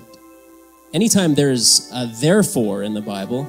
anytime 0.93 1.35
there's 1.35 1.89
a 1.93 2.07
therefore 2.07 2.83
in 2.83 2.93
the 2.93 3.01
Bible, 3.01 3.45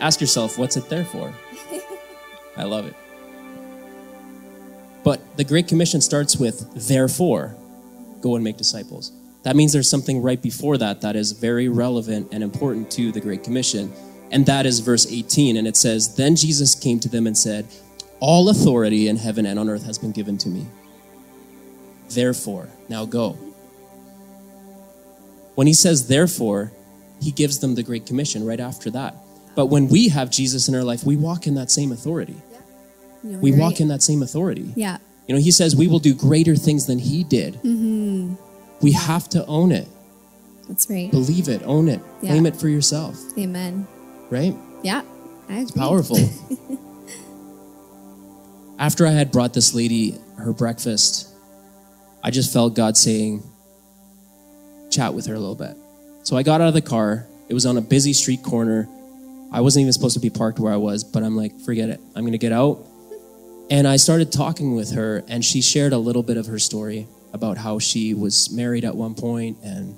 ask 0.00 0.20
yourself, 0.20 0.56
what's 0.56 0.76
it 0.76 0.88
there 0.88 1.04
for? 1.04 1.34
I 2.56 2.64
love 2.64 2.86
it. 2.86 2.94
But 5.04 5.36
the 5.36 5.44
Great 5.44 5.68
Commission 5.68 6.00
starts 6.00 6.36
with 6.36 6.88
therefore, 6.88 7.56
go 8.22 8.36
and 8.36 8.44
make 8.44 8.56
disciples. 8.56 9.12
That 9.44 9.56
means 9.56 9.72
there's 9.72 9.88
something 9.88 10.20
right 10.20 10.40
before 10.40 10.78
that 10.78 11.00
that 11.00 11.16
is 11.16 11.32
very 11.32 11.68
relevant 11.68 12.28
and 12.32 12.42
important 12.42 12.90
to 12.92 13.12
the 13.12 13.20
Great 13.20 13.44
Commission. 13.44 13.92
And 14.30 14.44
that 14.46 14.66
is 14.66 14.80
verse 14.80 15.06
18. 15.10 15.56
And 15.56 15.66
it 15.66 15.76
says, 15.76 16.16
Then 16.16 16.36
Jesus 16.36 16.74
came 16.74 17.00
to 17.00 17.08
them 17.08 17.26
and 17.26 17.36
said, 17.36 17.66
all 18.20 18.48
authority 18.48 19.08
in 19.08 19.16
heaven 19.16 19.46
and 19.46 19.58
on 19.58 19.68
earth 19.68 19.84
has 19.84 19.98
been 19.98 20.12
given 20.12 20.38
to 20.38 20.48
me. 20.48 20.66
Therefore, 22.10 22.68
now 22.88 23.04
go. 23.04 23.32
When 25.54 25.66
he 25.66 25.74
says 25.74 26.08
therefore, 26.08 26.72
he 27.20 27.30
gives 27.30 27.58
them 27.58 27.74
the 27.74 27.82
Great 27.82 28.06
Commission 28.06 28.44
right 28.44 28.60
after 28.60 28.90
that. 28.90 29.14
But 29.54 29.66
when 29.66 29.88
we 29.88 30.08
have 30.08 30.30
Jesus 30.30 30.68
in 30.68 30.74
our 30.74 30.84
life, 30.84 31.04
we 31.04 31.16
walk 31.16 31.46
in 31.46 31.54
that 31.54 31.70
same 31.70 31.92
authority. 31.92 32.36
Yeah. 33.24 33.38
we 33.38 33.50
walk 33.50 33.72
right. 33.72 33.80
in 33.80 33.88
that 33.88 34.02
same 34.02 34.22
authority. 34.22 34.72
Yeah. 34.76 34.98
You 35.26 35.34
know, 35.34 35.40
he 35.40 35.50
says 35.50 35.74
we 35.74 35.88
will 35.88 35.98
do 35.98 36.14
greater 36.14 36.54
things 36.54 36.86
than 36.86 37.00
he 37.00 37.24
did. 37.24 37.54
Mm-hmm. 37.54 38.34
We 38.80 38.92
have 38.92 39.28
to 39.30 39.44
own 39.46 39.72
it. 39.72 39.88
That's 40.68 40.88
right. 40.90 41.10
Believe 41.10 41.48
it, 41.48 41.62
own 41.64 41.88
it, 41.88 42.00
yeah. 42.20 42.30
claim 42.30 42.46
it 42.46 42.54
for 42.54 42.68
yourself. 42.68 43.16
Amen. 43.38 43.86
Right? 44.30 44.54
Yeah. 44.82 45.02
It's 45.48 45.70
powerful. 45.70 46.18
after 48.78 49.06
I 49.06 49.10
had 49.10 49.32
brought 49.32 49.54
this 49.54 49.74
lady 49.74 50.14
her 50.36 50.52
breakfast, 50.52 51.28
I 52.22 52.30
just 52.30 52.52
felt 52.52 52.74
God 52.74 52.96
saying, 52.96 53.42
chat 54.90 55.14
with 55.14 55.26
her 55.26 55.34
a 55.34 55.38
little 55.38 55.54
bit. 55.54 55.76
So 56.22 56.36
I 56.36 56.42
got 56.42 56.60
out 56.60 56.68
of 56.68 56.74
the 56.74 56.82
car. 56.82 57.26
It 57.48 57.54
was 57.54 57.64
on 57.64 57.78
a 57.78 57.80
busy 57.80 58.12
street 58.12 58.42
corner. 58.42 58.88
I 59.50 59.62
wasn't 59.62 59.82
even 59.82 59.92
supposed 59.94 60.14
to 60.14 60.20
be 60.20 60.30
parked 60.30 60.58
where 60.58 60.72
I 60.72 60.76
was, 60.76 61.02
but 61.02 61.22
I'm 61.22 61.36
like, 61.36 61.58
forget 61.60 61.88
it. 61.88 62.00
I'm 62.14 62.22
going 62.22 62.32
to 62.32 62.38
get 62.38 62.52
out. 62.52 62.84
And 63.70 63.88
I 63.88 63.96
started 63.96 64.30
talking 64.32 64.74
with 64.74 64.92
her, 64.92 65.24
and 65.28 65.44
she 65.44 65.62
shared 65.62 65.92
a 65.92 65.98
little 65.98 66.22
bit 66.22 66.36
of 66.36 66.46
her 66.46 66.58
story 66.58 67.06
about 67.32 67.58
how 67.58 67.78
she 67.78 68.14
was 68.14 68.50
married 68.50 68.84
at 68.84 68.94
one 68.94 69.14
point 69.14 69.58
and 69.62 69.96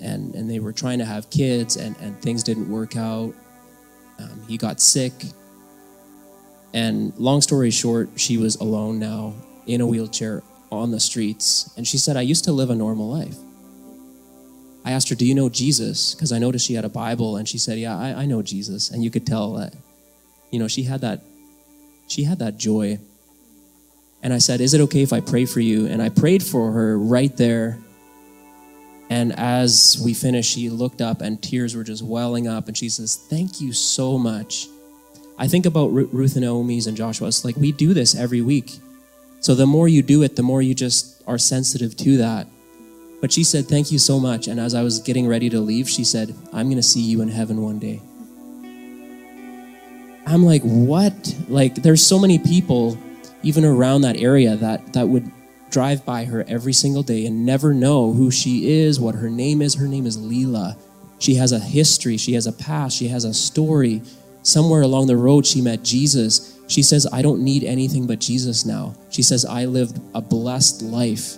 and 0.00 0.34
and 0.34 0.50
they 0.50 0.60
were 0.60 0.72
trying 0.72 0.98
to 0.98 1.04
have 1.04 1.28
kids 1.30 1.76
and, 1.76 1.96
and 1.98 2.20
things 2.22 2.42
didn't 2.42 2.70
work 2.70 2.96
out. 2.96 3.34
Um, 4.18 4.42
he 4.46 4.56
got 4.56 4.80
sick 4.80 5.12
and 6.74 7.16
long 7.18 7.40
story 7.40 7.70
short, 7.70 8.08
she 8.16 8.38
was 8.38 8.56
alone 8.56 8.98
now 8.98 9.34
in 9.66 9.80
a 9.80 9.86
wheelchair 9.86 10.42
on 10.70 10.90
the 10.90 11.00
streets. 11.00 11.72
And 11.76 11.86
she 11.86 11.98
said, 11.98 12.16
I 12.16 12.22
used 12.22 12.44
to 12.44 12.52
live 12.52 12.70
a 12.70 12.74
normal 12.74 13.10
life. 13.10 13.36
I 14.84 14.92
asked 14.92 15.08
her, 15.10 15.14
Do 15.14 15.26
you 15.26 15.34
know 15.34 15.48
Jesus? 15.48 16.14
Because 16.14 16.32
I 16.32 16.38
noticed 16.38 16.66
she 16.66 16.74
had 16.74 16.84
a 16.84 16.88
Bible 16.88 17.36
and 17.36 17.48
she 17.48 17.58
said, 17.58 17.78
Yeah, 17.78 17.96
I, 17.96 18.22
I 18.22 18.26
know 18.26 18.42
Jesus. 18.42 18.90
And 18.90 19.04
you 19.04 19.10
could 19.10 19.26
tell 19.26 19.52
that, 19.54 19.74
you 20.50 20.58
know, 20.58 20.68
she 20.68 20.82
had 20.84 21.02
that 21.02 21.20
she 22.08 22.24
had 22.24 22.38
that 22.40 22.56
joy. 22.56 22.98
And 24.22 24.32
I 24.32 24.38
said, 24.38 24.60
Is 24.60 24.74
it 24.74 24.80
okay 24.82 25.02
if 25.02 25.12
I 25.12 25.20
pray 25.20 25.44
for 25.44 25.60
you? 25.60 25.86
And 25.86 26.02
I 26.02 26.08
prayed 26.08 26.42
for 26.42 26.72
her 26.72 26.98
right 26.98 27.36
there. 27.36 27.78
And 29.10 29.38
as 29.38 30.00
we 30.02 30.14
finished, 30.14 30.50
she 30.50 30.70
looked 30.70 31.02
up 31.02 31.20
and 31.20 31.42
tears 31.42 31.76
were 31.76 31.84
just 31.84 32.02
welling 32.02 32.48
up. 32.48 32.68
And 32.68 32.76
she 32.76 32.88
says, 32.88 33.16
Thank 33.16 33.60
you 33.60 33.72
so 33.72 34.18
much. 34.18 34.68
I 35.38 35.48
think 35.48 35.66
about 35.66 35.88
Ruth 35.88 36.36
and 36.36 36.44
Naomi's 36.44 36.86
and 36.86 36.96
Joshua. 36.96 37.28
It's 37.28 37.44
like 37.44 37.56
we 37.56 37.72
do 37.72 37.94
this 37.94 38.14
every 38.14 38.40
week. 38.40 38.78
So 39.40 39.56
the 39.56 39.66
more 39.66 39.88
you 39.88 40.02
do 40.02 40.22
it, 40.22 40.36
the 40.36 40.42
more 40.42 40.62
you 40.62 40.74
just 40.74 41.22
are 41.26 41.38
sensitive 41.38 41.96
to 41.96 42.18
that. 42.18 42.46
But 43.20 43.32
she 43.32 43.44
said, 43.44 43.66
Thank 43.66 43.90
you 43.90 43.98
so 43.98 44.20
much. 44.20 44.46
And 44.48 44.60
as 44.60 44.74
I 44.74 44.82
was 44.82 44.98
getting 45.00 45.26
ready 45.26 45.50
to 45.50 45.60
leave, 45.60 45.88
she 45.88 46.04
said, 46.04 46.34
I'm 46.52 46.66
going 46.66 46.76
to 46.76 46.82
see 46.82 47.00
you 47.00 47.22
in 47.22 47.28
heaven 47.28 47.62
one 47.62 47.78
day. 47.78 48.00
I'm 50.26 50.44
like, 50.44 50.62
What? 50.62 51.34
Like, 51.48 51.76
there's 51.76 52.06
so 52.06 52.18
many 52.18 52.38
people, 52.38 52.96
even 53.42 53.64
around 53.64 54.02
that 54.02 54.16
area, 54.16 54.56
that, 54.56 54.92
that 54.92 55.08
would 55.08 55.30
drive 55.70 56.04
by 56.04 56.24
her 56.24 56.44
every 56.46 56.72
single 56.72 57.02
day 57.02 57.26
and 57.26 57.46
never 57.46 57.72
know 57.74 58.12
who 58.12 58.30
she 58.30 58.70
is, 58.70 59.00
what 59.00 59.14
her 59.14 59.30
name 59.30 59.62
is. 59.62 59.74
Her 59.74 59.88
name 59.88 60.06
is 60.06 60.18
Leela. 60.18 60.78
She 61.18 61.36
has 61.36 61.52
a 61.52 61.58
history, 61.58 62.16
she 62.16 62.34
has 62.34 62.46
a 62.46 62.52
past, 62.52 62.96
she 62.96 63.08
has 63.08 63.24
a 63.24 63.32
story. 63.32 64.02
Somewhere 64.42 64.82
along 64.82 65.06
the 65.06 65.16
road, 65.16 65.46
she 65.46 65.60
met 65.60 65.82
Jesus. 65.84 66.58
She 66.66 66.82
says, 66.82 67.06
I 67.12 67.22
don't 67.22 67.42
need 67.42 67.64
anything 67.64 68.06
but 68.06 68.18
Jesus 68.18 68.64
now. 68.64 68.94
She 69.10 69.22
says, 69.22 69.44
I 69.44 69.66
lived 69.66 70.00
a 70.14 70.20
blessed 70.20 70.82
life. 70.82 71.36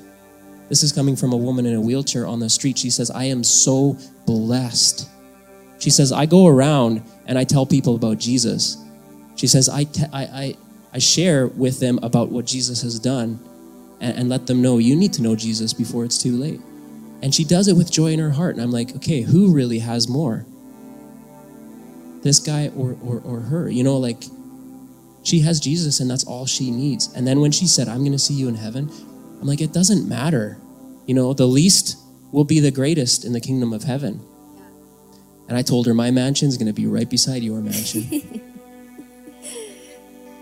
This 0.69 0.83
is 0.83 0.93
coming 0.93 1.17
from 1.17 1.33
a 1.33 1.37
woman 1.37 1.67
in 1.67 1.75
a 1.75 1.81
wheelchair 1.81 2.27
on 2.27 2.41
the 2.41 2.49
street. 2.49 2.79
She 2.79 2.89
says, 2.91 3.11
I 3.11 3.25
am 3.25 3.45
so 3.45 3.99
blessed. 4.27 5.09
She 5.79 5.91
says, 5.91 6.13
I 6.13 6.25
go 6.25 6.47
around 6.47 7.03
and 7.27 7.39
I 7.39 7.45
tell 7.45 7.67
people 7.67 7.95
about 7.95 8.19
Jesus. 8.19 8.79
She 9.37 9.47
says, 9.47 9.69
I, 9.69 9.85
te- 9.85 10.07
I, 10.13 10.23
I, 10.23 10.57
I 10.95 10.99
share 10.99 11.49
with 11.49 11.81
them 11.81 11.99
about 12.03 12.31
what 12.31 12.45
Jesus 12.45 12.83
has 12.83 13.01
done 13.01 13.41
and, 14.01 14.17
and 14.17 14.29
let 14.29 14.47
them 14.47 14.63
know 14.63 14.79
you 14.79 14.95
need 14.95 15.13
to 15.15 15.23
know 15.23 15.35
Jesus 15.35 15.73
before 15.73 16.05
it's 16.05 16.17
too 16.17 16.37
late. 16.37 16.61
And 17.21 17.35
she 17.35 17.43
does 17.43 17.67
it 17.67 17.77
with 17.77 17.91
joy 17.91 18.13
in 18.13 18.21
her 18.21 18.31
heart. 18.31 18.55
And 18.55 18.63
I'm 18.63 18.71
like, 18.71 18.95
okay, 18.97 19.23
who 19.23 19.53
really 19.53 19.81
has 19.81 20.09
more? 20.09 20.47
This 22.23 22.39
guy 22.39 22.69
or, 22.77 22.97
or, 23.03 23.21
or 23.25 23.41
her? 23.41 23.69
You 23.69 23.83
know, 23.83 23.97
like 23.97 24.23
she 25.25 25.41
has 25.41 25.59
Jesus 25.59 25.99
and 25.99 26.09
that's 26.09 26.25
all 26.25 26.47
she 26.47 26.71
needs. 26.71 27.13
And 27.15 27.27
then 27.27 27.41
when 27.41 27.51
she 27.51 27.67
said, 27.67 27.89
I'm 27.89 28.01
going 28.01 28.13
to 28.13 28.19
see 28.19 28.35
you 28.35 28.47
in 28.49 28.55
heaven, 28.55 28.89
I'm 29.41 29.49
like, 29.49 29.61
it 29.61 29.73
doesn't 29.73 30.09
matter. 30.09 30.59
You 31.07 31.15
know, 31.15 31.35
the 31.35 31.47
least 31.47 31.99
will 32.31 32.45
be 32.45 32.61
the 32.61 32.71
greatest 32.71 33.25
in 33.25 33.33
the 33.33 33.41
kingdom 33.41 33.73
of 33.73 33.83
heaven. 33.83 34.21
And 35.49 35.59
I 35.59 35.63
told 35.63 35.87
her, 35.87 35.95
my 35.95 36.11
mansion 36.13 36.49
is 36.49 36.57
going 36.57 36.69
to 36.69 36.73
be 36.73 36.87
right 36.87 37.09
beside 37.09 37.43
your 37.43 37.61
mansion. 37.61 38.51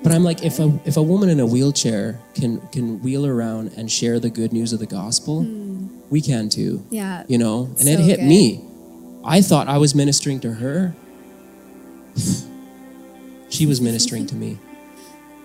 But 0.02 0.12
I'm 0.12 0.24
like, 0.24 0.42
if 0.42 0.58
a 0.58 0.80
if 0.84 0.96
a 0.96 1.02
woman 1.02 1.28
in 1.28 1.38
a 1.38 1.46
wheelchair 1.46 2.18
can 2.34 2.60
can 2.68 3.00
wheel 3.02 3.24
around 3.24 3.72
and 3.76 3.90
share 3.90 4.18
the 4.18 4.30
good 4.30 4.52
news 4.52 4.72
of 4.72 4.80
the 4.80 4.86
gospel, 4.86 5.44
mm. 5.44 5.88
we 6.10 6.20
can 6.20 6.48
too. 6.48 6.84
Yeah. 6.90 7.24
You 7.28 7.38
know, 7.38 7.66
and 7.66 7.82
so 7.82 7.90
it 7.90 8.00
hit 8.00 8.18
good. 8.18 8.28
me. 8.28 8.64
I 9.24 9.40
thought 9.40 9.68
I 9.68 9.78
was 9.78 9.94
ministering 9.94 10.40
to 10.40 10.52
her. 10.54 10.94
she 13.48 13.66
was 13.66 13.80
ministering 13.80 14.26
to 14.26 14.34
me. 14.34 14.58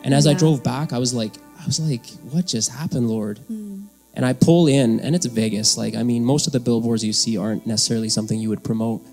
And 0.04 0.14
as 0.14 0.26
yeah. 0.26 0.32
I 0.32 0.36
drove 0.36 0.64
back, 0.64 0.94
I 0.94 0.98
was 0.98 1.14
like, 1.14 1.34
I 1.62 1.66
was 1.66 1.80
like, 1.80 2.06
what 2.32 2.48
just 2.48 2.72
happened, 2.72 3.10
Lord? 3.10 3.40
Mm. 3.52 3.86
And 4.16 4.26
I 4.26 4.34
pull 4.34 4.66
in, 4.68 5.00
and 5.02 5.16
it's 5.16 5.28
Vegas. 5.28 5.78
Like, 5.78 5.96
I 5.96 6.02
mean, 6.02 6.26
most 6.26 6.48
of 6.48 6.54
the 6.54 6.60
billboards 6.60 7.04
you 7.04 7.14
see 7.14 7.38
aren't 7.38 7.68
necessarily 7.68 8.10
something 8.10 8.40
you 8.40 8.50
would 8.50 8.64
promote. 8.64 9.06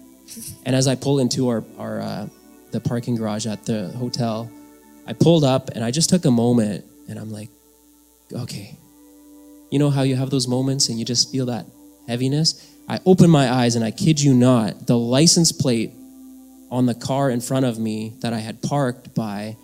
And 0.64 0.74
as 0.74 0.88
I 0.88 0.94
pull 0.94 1.18
into 1.18 1.48
our 1.50 1.62
our 1.76 2.00
uh, 2.00 2.28
the 2.70 2.80
parking 2.80 3.14
garage 3.14 3.46
at 3.46 3.66
the 3.66 3.88
hotel, 3.88 4.50
I 5.06 5.12
pulled 5.12 5.44
up 5.44 5.70
and 5.70 5.84
I 5.84 5.90
just 5.90 6.08
took 6.10 6.24
a 6.24 6.30
moment 6.30 6.84
and 7.08 7.18
I'm 7.18 7.30
like, 7.30 7.50
okay. 8.32 8.76
You 9.70 9.78
know 9.78 9.90
how 9.90 10.02
you 10.02 10.16
have 10.16 10.30
those 10.30 10.48
moments 10.48 10.88
and 10.88 10.98
you 10.98 11.04
just 11.04 11.30
feel 11.30 11.46
that 11.46 11.66
heaviness? 12.06 12.70
I 12.88 13.00
opened 13.06 13.32
my 13.32 13.50
eyes 13.50 13.76
and 13.76 13.84
I 13.84 13.90
kid 13.90 14.20
you 14.20 14.34
not, 14.34 14.86
the 14.86 14.96
license 14.96 15.52
plate 15.52 15.92
on 16.70 16.86
the 16.86 16.94
car 16.94 17.30
in 17.30 17.40
front 17.40 17.64
of 17.64 17.78
me 17.78 18.14
that 18.20 18.32
I 18.32 18.38
had 18.38 18.62
parked 18.62 19.14
by 19.14 19.56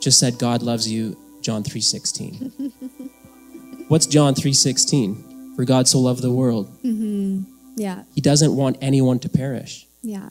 just 0.00 0.18
said 0.18 0.38
God 0.38 0.62
loves 0.62 0.90
you, 0.90 1.16
John 1.42 1.62
3:16. 1.62 2.72
What's 3.88 4.06
John 4.06 4.34
3:16? 4.34 5.56
For 5.56 5.64
God 5.64 5.88
so 5.88 5.98
loved 5.98 6.22
the 6.22 6.32
world. 6.32 6.70
Mm-hmm. 6.82 7.42
Yeah. 7.76 8.04
He 8.14 8.20
doesn't 8.20 8.54
want 8.54 8.78
anyone 8.80 9.18
to 9.20 9.28
perish. 9.28 9.86
Yeah. 10.02 10.30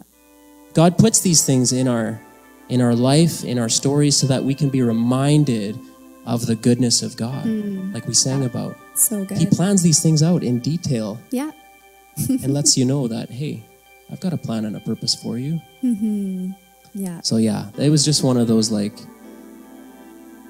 God 0.73 0.97
puts 0.97 1.19
these 1.19 1.45
things 1.45 1.73
in 1.73 1.87
our 1.87 2.21
in 2.69 2.81
our 2.81 2.95
life, 2.95 3.43
in 3.43 3.59
our 3.59 3.69
stories, 3.69 4.15
so 4.15 4.27
that 4.27 4.43
we 4.43 4.53
can 4.53 4.69
be 4.69 4.81
reminded 4.81 5.79
of 6.25 6.45
the 6.45 6.55
goodness 6.55 7.01
of 7.01 7.15
God, 7.15 7.45
mm. 7.45 7.93
like 7.93 8.05
we 8.05 8.13
sang 8.13 8.43
about. 8.43 8.75
So 8.95 9.23
good. 9.23 9.37
He 9.37 9.45
plans 9.45 9.81
these 9.81 10.03
things 10.03 10.21
out 10.21 10.43
in 10.43 10.59
detail. 10.59 11.19
Yeah. 11.31 11.51
and 12.29 12.53
lets 12.53 12.77
you 12.77 12.83
know 12.83 13.07
that, 13.07 13.29
hey, 13.29 13.63
I've 14.11 14.19
got 14.19 14.33
a 14.33 14.37
plan 14.37 14.65
and 14.65 14.75
a 14.75 14.79
purpose 14.79 15.15
for 15.15 15.37
you. 15.37 15.61
Mm-hmm. 15.83 16.51
Yeah. 16.93 17.21
So, 17.21 17.37
yeah, 17.37 17.69
it 17.77 17.89
was 17.89 18.03
just 18.03 18.23
one 18.23 18.37
of 18.37 18.47
those 18.47 18.71
like, 18.71 18.93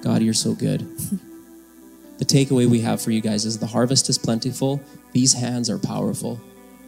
God, 0.01 0.21
you're 0.21 0.33
so 0.33 0.53
good. 0.53 0.79
the 2.17 2.25
takeaway 2.25 2.67
we 2.67 2.79
have 2.81 3.01
for 3.01 3.11
you 3.11 3.21
guys 3.21 3.45
is 3.45 3.59
the 3.59 3.67
harvest 3.67 4.09
is 4.09 4.17
plentiful, 4.17 4.81
these 5.11 5.33
hands 5.33 5.69
are 5.69 5.77
powerful. 5.77 6.39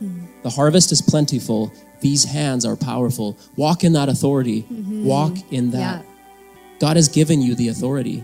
Mm. 0.02 0.29
The 0.44 0.50
harvest 0.50 0.92
is 0.92 1.02
plentiful, 1.02 1.74
these 2.02 2.24
hands 2.24 2.66
are 2.66 2.76
powerful. 2.76 3.38
Walk 3.56 3.84
in 3.84 3.94
that 3.94 4.10
authority. 4.10 4.64
Mm-hmm. 4.64 5.06
Walk 5.06 5.38
in 5.52 5.72
that. 5.72 6.04
Yeah. 6.06 6.12
God 6.80 6.96
has 6.96 7.10
given 7.10 7.42
you 7.42 7.56
the 7.56 7.68
authority. 7.68 8.24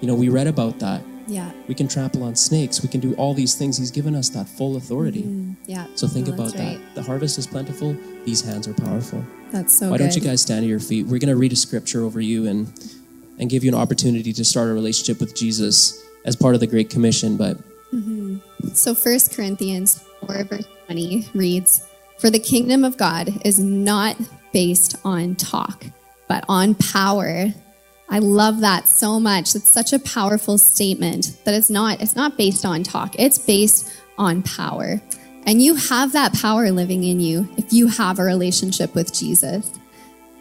You 0.00 0.08
know, 0.08 0.14
we 0.14 0.28
read 0.28 0.46
about 0.46 0.78
that. 0.80 1.02
Yeah. 1.26 1.50
We 1.68 1.74
can 1.74 1.88
trample 1.88 2.22
on 2.22 2.36
snakes. 2.36 2.82
We 2.82 2.88
can 2.90 3.00
do 3.00 3.14
all 3.14 3.32
these 3.32 3.54
things. 3.54 3.78
He's 3.78 3.90
given 3.90 4.14
us 4.14 4.28
that 4.30 4.46
full 4.46 4.76
authority. 4.76 5.22
Mm-hmm. 5.22 5.52
Yeah. 5.64 5.86
So 5.94 6.06
think 6.06 6.28
no, 6.28 6.34
about 6.34 6.52
that. 6.54 6.78
The 6.94 7.02
harvest 7.02 7.38
is 7.38 7.46
plentiful. 7.46 7.96
These 8.26 8.42
hands 8.42 8.68
are 8.68 8.74
powerful. 8.74 9.24
That's 9.50 9.78
so 9.78 9.90
Why 9.90 9.96
good. 9.96 10.04
don't 10.04 10.16
you 10.16 10.20
guys 10.20 10.42
stand 10.42 10.64
at 10.64 10.68
your 10.68 10.80
feet? 10.80 11.06
We're 11.06 11.18
going 11.18 11.28
to 11.28 11.36
read 11.36 11.52
a 11.52 11.56
scripture 11.56 12.02
over 12.02 12.20
you 12.20 12.46
and 12.46 12.72
and 13.36 13.50
give 13.50 13.64
you 13.64 13.70
an 13.70 13.74
opportunity 13.74 14.32
to 14.32 14.44
start 14.44 14.68
a 14.68 14.72
relationship 14.72 15.18
with 15.18 15.34
Jesus 15.34 16.04
as 16.24 16.36
part 16.36 16.54
of 16.54 16.60
the 16.60 16.68
Great 16.68 16.88
Commission. 16.88 17.36
But 17.36 17.56
mm-hmm. 17.92 18.38
so 18.74 18.94
First 18.94 19.34
Corinthians 19.34 20.04
4 20.26 20.44
verse 20.44 20.66
20 20.86 21.28
reads, 21.34 21.86
for 22.18 22.30
the 22.30 22.38
kingdom 22.38 22.84
of 22.84 22.96
God 22.96 23.30
is 23.44 23.58
not 23.58 24.16
based 24.52 24.96
on 25.04 25.34
talk, 25.34 25.84
but 26.28 26.44
on 26.48 26.74
power. 26.74 27.52
I 28.08 28.18
love 28.18 28.60
that 28.60 28.86
so 28.86 29.18
much. 29.18 29.54
It's 29.54 29.70
such 29.70 29.92
a 29.92 29.98
powerful 29.98 30.58
statement 30.58 31.36
that 31.44 31.54
it's 31.54 31.70
not 31.70 32.00
it's 32.00 32.14
not 32.14 32.36
based 32.36 32.64
on 32.64 32.82
talk. 32.82 33.14
It's 33.18 33.38
based 33.38 33.90
on 34.18 34.42
power. 34.42 35.00
And 35.46 35.60
you 35.60 35.74
have 35.74 36.12
that 36.12 36.32
power 36.34 36.70
living 36.70 37.04
in 37.04 37.20
you 37.20 37.48
if 37.56 37.72
you 37.72 37.88
have 37.88 38.18
a 38.18 38.24
relationship 38.24 38.94
with 38.94 39.12
Jesus. 39.12 39.70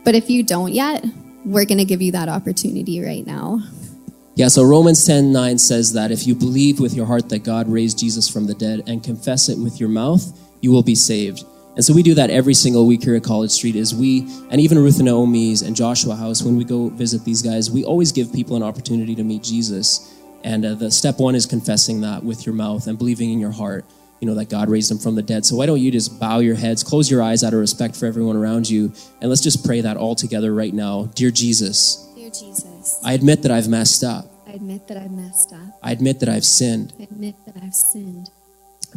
But 0.03 0.15
if 0.15 0.29
you 0.29 0.43
don't 0.43 0.71
yet, 0.71 1.03
we're 1.45 1.65
going 1.65 1.77
to 1.77 1.85
give 1.85 2.01
you 2.01 2.13
that 2.13 2.29
opportunity 2.29 3.03
right 3.03 3.25
now. 3.25 3.61
Yeah, 4.35 4.47
so 4.47 4.63
Romans 4.63 5.05
10 5.05 5.31
9 5.31 5.57
says 5.59 5.93
that 5.93 6.11
if 6.11 6.25
you 6.25 6.33
believe 6.33 6.79
with 6.79 6.95
your 6.95 7.05
heart 7.05 7.29
that 7.29 7.43
God 7.43 7.67
raised 7.67 7.99
Jesus 7.99 8.27
from 8.27 8.47
the 8.47 8.55
dead 8.55 8.81
and 8.87 9.03
confess 9.03 9.47
it 9.47 9.59
with 9.59 9.79
your 9.79 9.89
mouth, 9.89 10.25
you 10.59 10.71
will 10.71 10.81
be 10.81 10.95
saved. 10.95 11.45
And 11.75 11.85
so 11.85 11.93
we 11.93 12.01
do 12.01 12.15
that 12.15 12.31
every 12.31 12.55
single 12.55 12.87
week 12.87 13.03
here 13.03 13.15
at 13.15 13.23
College 13.23 13.51
Street 13.51 13.75
is 13.75 13.93
we, 13.93 14.21
and 14.49 14.59
even 14.59 14.79
Ruth 14.79 14.97
and 14.97 15.05
Naomi's 15.05 15.61
and 15.61 15.75
Joshua 15.75 16.15
House, 16.15 16.41
when 16.41 16.55
we 16.55 16.63
go 16.63 16.89
visit 16.89 17.23
these 17.23 17.41
guys, 17.41 17.69
we 17.69 17.83
always 17.83 18.11
give 18.11 18.33
people 18.33 18.55
an 18.55 18.63
opportunity 18.63 19.13
to 19.15 19.23
meet 19.23 19.43
Jesus. 19.43 20.19
And 20.43 20.65
uh, 20.65 20.75
the 20.75 20.89
step 20.89 21.19
one 21.19 21.35
is 21.35 21.45
confessing 21.45 22.01
that 22.01 22.23
with 22.23 22.45
your 22.45 22.53
mouth 22.53 22.87
and 22.87 22.97
believing 22.97 23.31
in 23.31 23.39
your 23.39 23.51
heart, 23.51 23.85
you 24.19 24.27
know, 24.27 24.35
that 24.35 24.49
God 24.49 24.69
raised 24.69 24.89
him 24.89 24.97
from 24.97 25.15
the 25.15 25.23
dead. 25.23 25.45
So 25.45 25.55
why 25.55 25.65
don't 25.65 25.79
you 25.79 25.91
just 25.91 26.19
bow 26.19 26.39
your 26.39 26.55
heads, 26.55 26.83
close 26.83 27.09
your 27.09 27.21
eyes 27.21 27.43
out 27.43 27.53
of 27.53 27.59
respect 27.59 27.95
for 27.95 28.05
everyone 28.05 28.35
around 28.35 28.69
you, 28.69 28.93
and 29.21 29.29
let's 29.29 29.41
just 29.41 29.65
pray 29.65 29.81
that 29.81 29.97
all 29.97 30.15
together 30.15 30.53
right 30.53 30.73
now. 30.73 31.05
Dear 31.13 31.29
Jesus. 31.29 32.07
Dear 32.15 32.29
Jesus. 32.29 32.72
I 33.05 33.13
admit 33.13 33.41
that 33.43 33.51
I've 33.51 33.67
messed 33.67 34.03
up. 34.03 34.25
I 34.47 34.51
admit 34.51 34.87
that 34.87 34.97
I've 34.97 35.11
messed 35.11 35.51
up. 35.53 35.79
I 35.81 35.91
admit 35.91 36.19
that 36.21 36.29
I've 36.29 36.45
sinned. 36.45 36.93
I 36.99 37.03
admit 37.03 37.35
that 37.45 37.55
I've 37.61 37.75
sinned. 37.75 38.29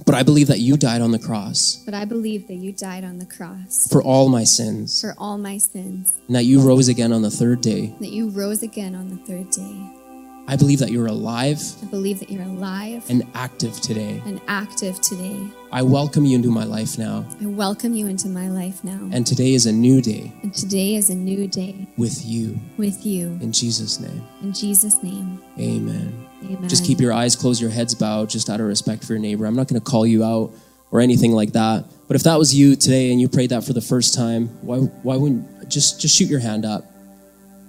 But 0.04 0.14
I 0.14 0.22
believe 0.22 0.48
that 0.48 0.60
you 0.60 0.76
died 0.76 1.00
on 1.00 1.10
the 1.10 1.18
cross. 1.18 1.82
But 1.84 1.94
I 1.94 2.04
believe 2.04 2.48
that 2.48 2.54
you 2.54 2.72
died 2.72 3.02
on 3.02 3.18
the 3.18 3.24
cross. 3.24 3.88
For 3.90 4.02
all 4.02 4.28
my 4.28 4.44
sins. 4.44 5.00
For 5.00 5.14
all 5.16 5.38
my 5.38 5.58
sins. 5.58 6.12
And 6.26 6.36
that 6.36 6.44
you 6.44 6.60
rose 6.60 6.88
again 6.88 7.12
on 7.12 7.22
the 7.22 7.30
third 7.30 7.62
day. 7.62 7.94
That 8.00 8.10
you 8.10 8.28
rose 8.28 8.62
again 8.62 8.94
on 8.94 9.08
the 9.08 9.16
third 9.16 9.50
day. 9.50 10.05
I 10.48 10.54
believe 10.54 10.78
that 10.78 10.92
you're 10.92 11.06
alive. 11.06 11.60
I 11.82 11.86
believe 11.86 12.20
that 12.20 12.30
you're 12.30 12.44
alive. 12.44 13.04
And 13.08 13.24
active 13.34 13.80
today. 13.80 14.22
And 14.26 14.40
active 14.46 15.00
today. 15.00 15.44
I 15.72 15.82
welcome 15.82 16.24
you 16.24 16.36
into 16.36 16.52
my 16.52 16.62
life 16.62 16.98
now. 16.98 17.26
I 17.42 17.46
welcome 17.46 17.94
you 17.94 18.06
into 18.06 18.28
my 18.28 18.48
life 18.48 18.84
now. 18.84 19.08
And 19.12 19.26
today 19.26 19.54
is 19.54 19.66
a 19.66 19.72
new 19.72 20.00
day. 20.00 20.32
And 20.44 20.54
today 20.54 20.94
is 20.94 21.10
a 21.10 21.16
new 21.16 21.48
day. 21.48 21.88
With 21.96 22.24
you. 22.24 22.60
With 22.76 23.04
you. 23.04 23.26
In 23.40 23.50
Jesus' 23.50 23.98
name. 23.98 24.22
In 24.40 24.52
Jesus' 24.52 25.02
name. 25.02 25.42
Amen. 25.58 26.26
Amen. 26.44 26.68
Just 26.68 26.84
keep 26.84 27.00
your 27.00 27.12
eyes 27.12 27.34
closed, 27.34 27.60
your 27.60 27.70
heads 27.70 27.96
bowed, 27.96 28.30
just 28.30 28.48
out 28.48 28.60
of 28.60 28.66
respect 28.66 29.04
for 29.04 29.14
your 29.14 29.20
neighbor. 29.20 29.46
I'm 29.46 29.56
not 29.56 29.66
going 29.66 29.80
to 29.80 29.84
call 29.84 30.06
you 30.06 30.22
out 30.22 30.52
or 30.92 31.00
anything 31.00 31.32
like 31.32 31.54
that. 31.54 31.86
But 32.06 32.14
if 32.14 32.22
that 32.22 32.38
was 32.38 32.54
you 32.54 32.76
today 32.76 33.10
and 33.10 33.20
you 33.20 33.28
prayed 33.28 33.50
that 33.50 33.64
for 33.64 33.72
the 33.72 33.80
first 33.80 34.14
time, 34.14 34.46
why, 34.62 34.76
why 34.76 35.16
wouldn't 35.16 35.68
just, 35.68 36.00
just 36.00 36.14
shoot 36.14 36.28
your 36.28 36.38
hand 36.38 36.64
up 36.64 36.84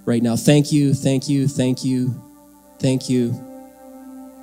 right 0.04 0.22
now? 0.22 0.36
Thank 0.36 0.70
you, 0.70 0.94
thank 0.94 1.28
you, 1.28 1.48
thank 1.48 1.84
you, 1.84 2.22
thank 2.78 3.08
you. 3.08 3.30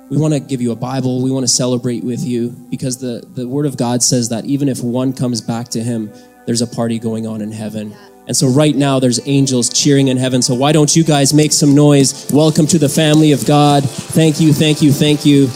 We 0.08 0.18
want 0.18 0.34
to 0.34 0.40
give 0.40 0.62
you 0.62 0.70
a 0.70 0.76
Bible. 0.76 1.22
We 1.22 1.30
want 1.30 1.44
to 1.44 1.52
celebrate 1.52 2.04
with 2.04 2.24
you 2.24 2.50
because 2.70 2.98
the, 2.98 3.26
the 3.34 3.48
Word 3.48 3.66
of 3.66 3.76
God 3.76 4.02
says 4.02 4.28
that 4.28 4.44
even 4.44 4.68
if 4.68 4.82
one 4.82 5.12
comes 5.12 5.40
back 5.40 5.68
to 5.70 5.82
Him, 5.82 6.12
there's 6.46 6.62
a 6.62 6.66
party 6.66 6.98
going 6.98 7.26
on 7.26 7.40
in 7.40 7.50
heaven. 7.50 7.94
And 8.28 8.36
so, 8.36 8.48
right 8.48 8.74
now, 8.74 8.98
there's 8.98 9.20
angels 9.26 9.68
cheering 9.68 10.08
in 10.08 10.16
heaven. 10.16 10.42
So, 10.42 10.54
why 10.54 10.72
don't 10.72 10.94
you 10.94 11.04
guys 11.04 11.34
make 11.34 11.52
some 11.52 11.74
noise? 11.74 12.30
Welcome 12.32 12.66
to 12.68 12.78
the 12.78 12.88
family 12.88 13.32
of 13.32 13.46
God. 13.46 13.84
Thank 13.84 14.40
you, 14.40 14.52
thank 14.52 14.82
you, 14.82 14.92
thank 14.92 15.24
you. 15.24 15.48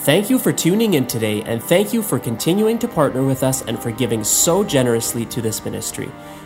Thank 0.00 0.30
you 0.30 0.38
for 0.38 0.52
tuning 0.52 0.94
in 0.94 1.06
today, 1.06 1.42
and 1.42 1.62
thank 1.62 1.92
you 1.92 2.02
for 2.02 2.18
continuing 2.18 2.78
to 2.78 2.88
partner 2.88 3.22
with 3.22 3.42
us 3.42 3.62
and 3.62 3.78
for 3.78 3.90
giving 3.90 4.24
so 4.24 4.64
generously 4.64 5.26
to 5.26 5.42
this 5.42 5.64
ministry. 5.64 6.10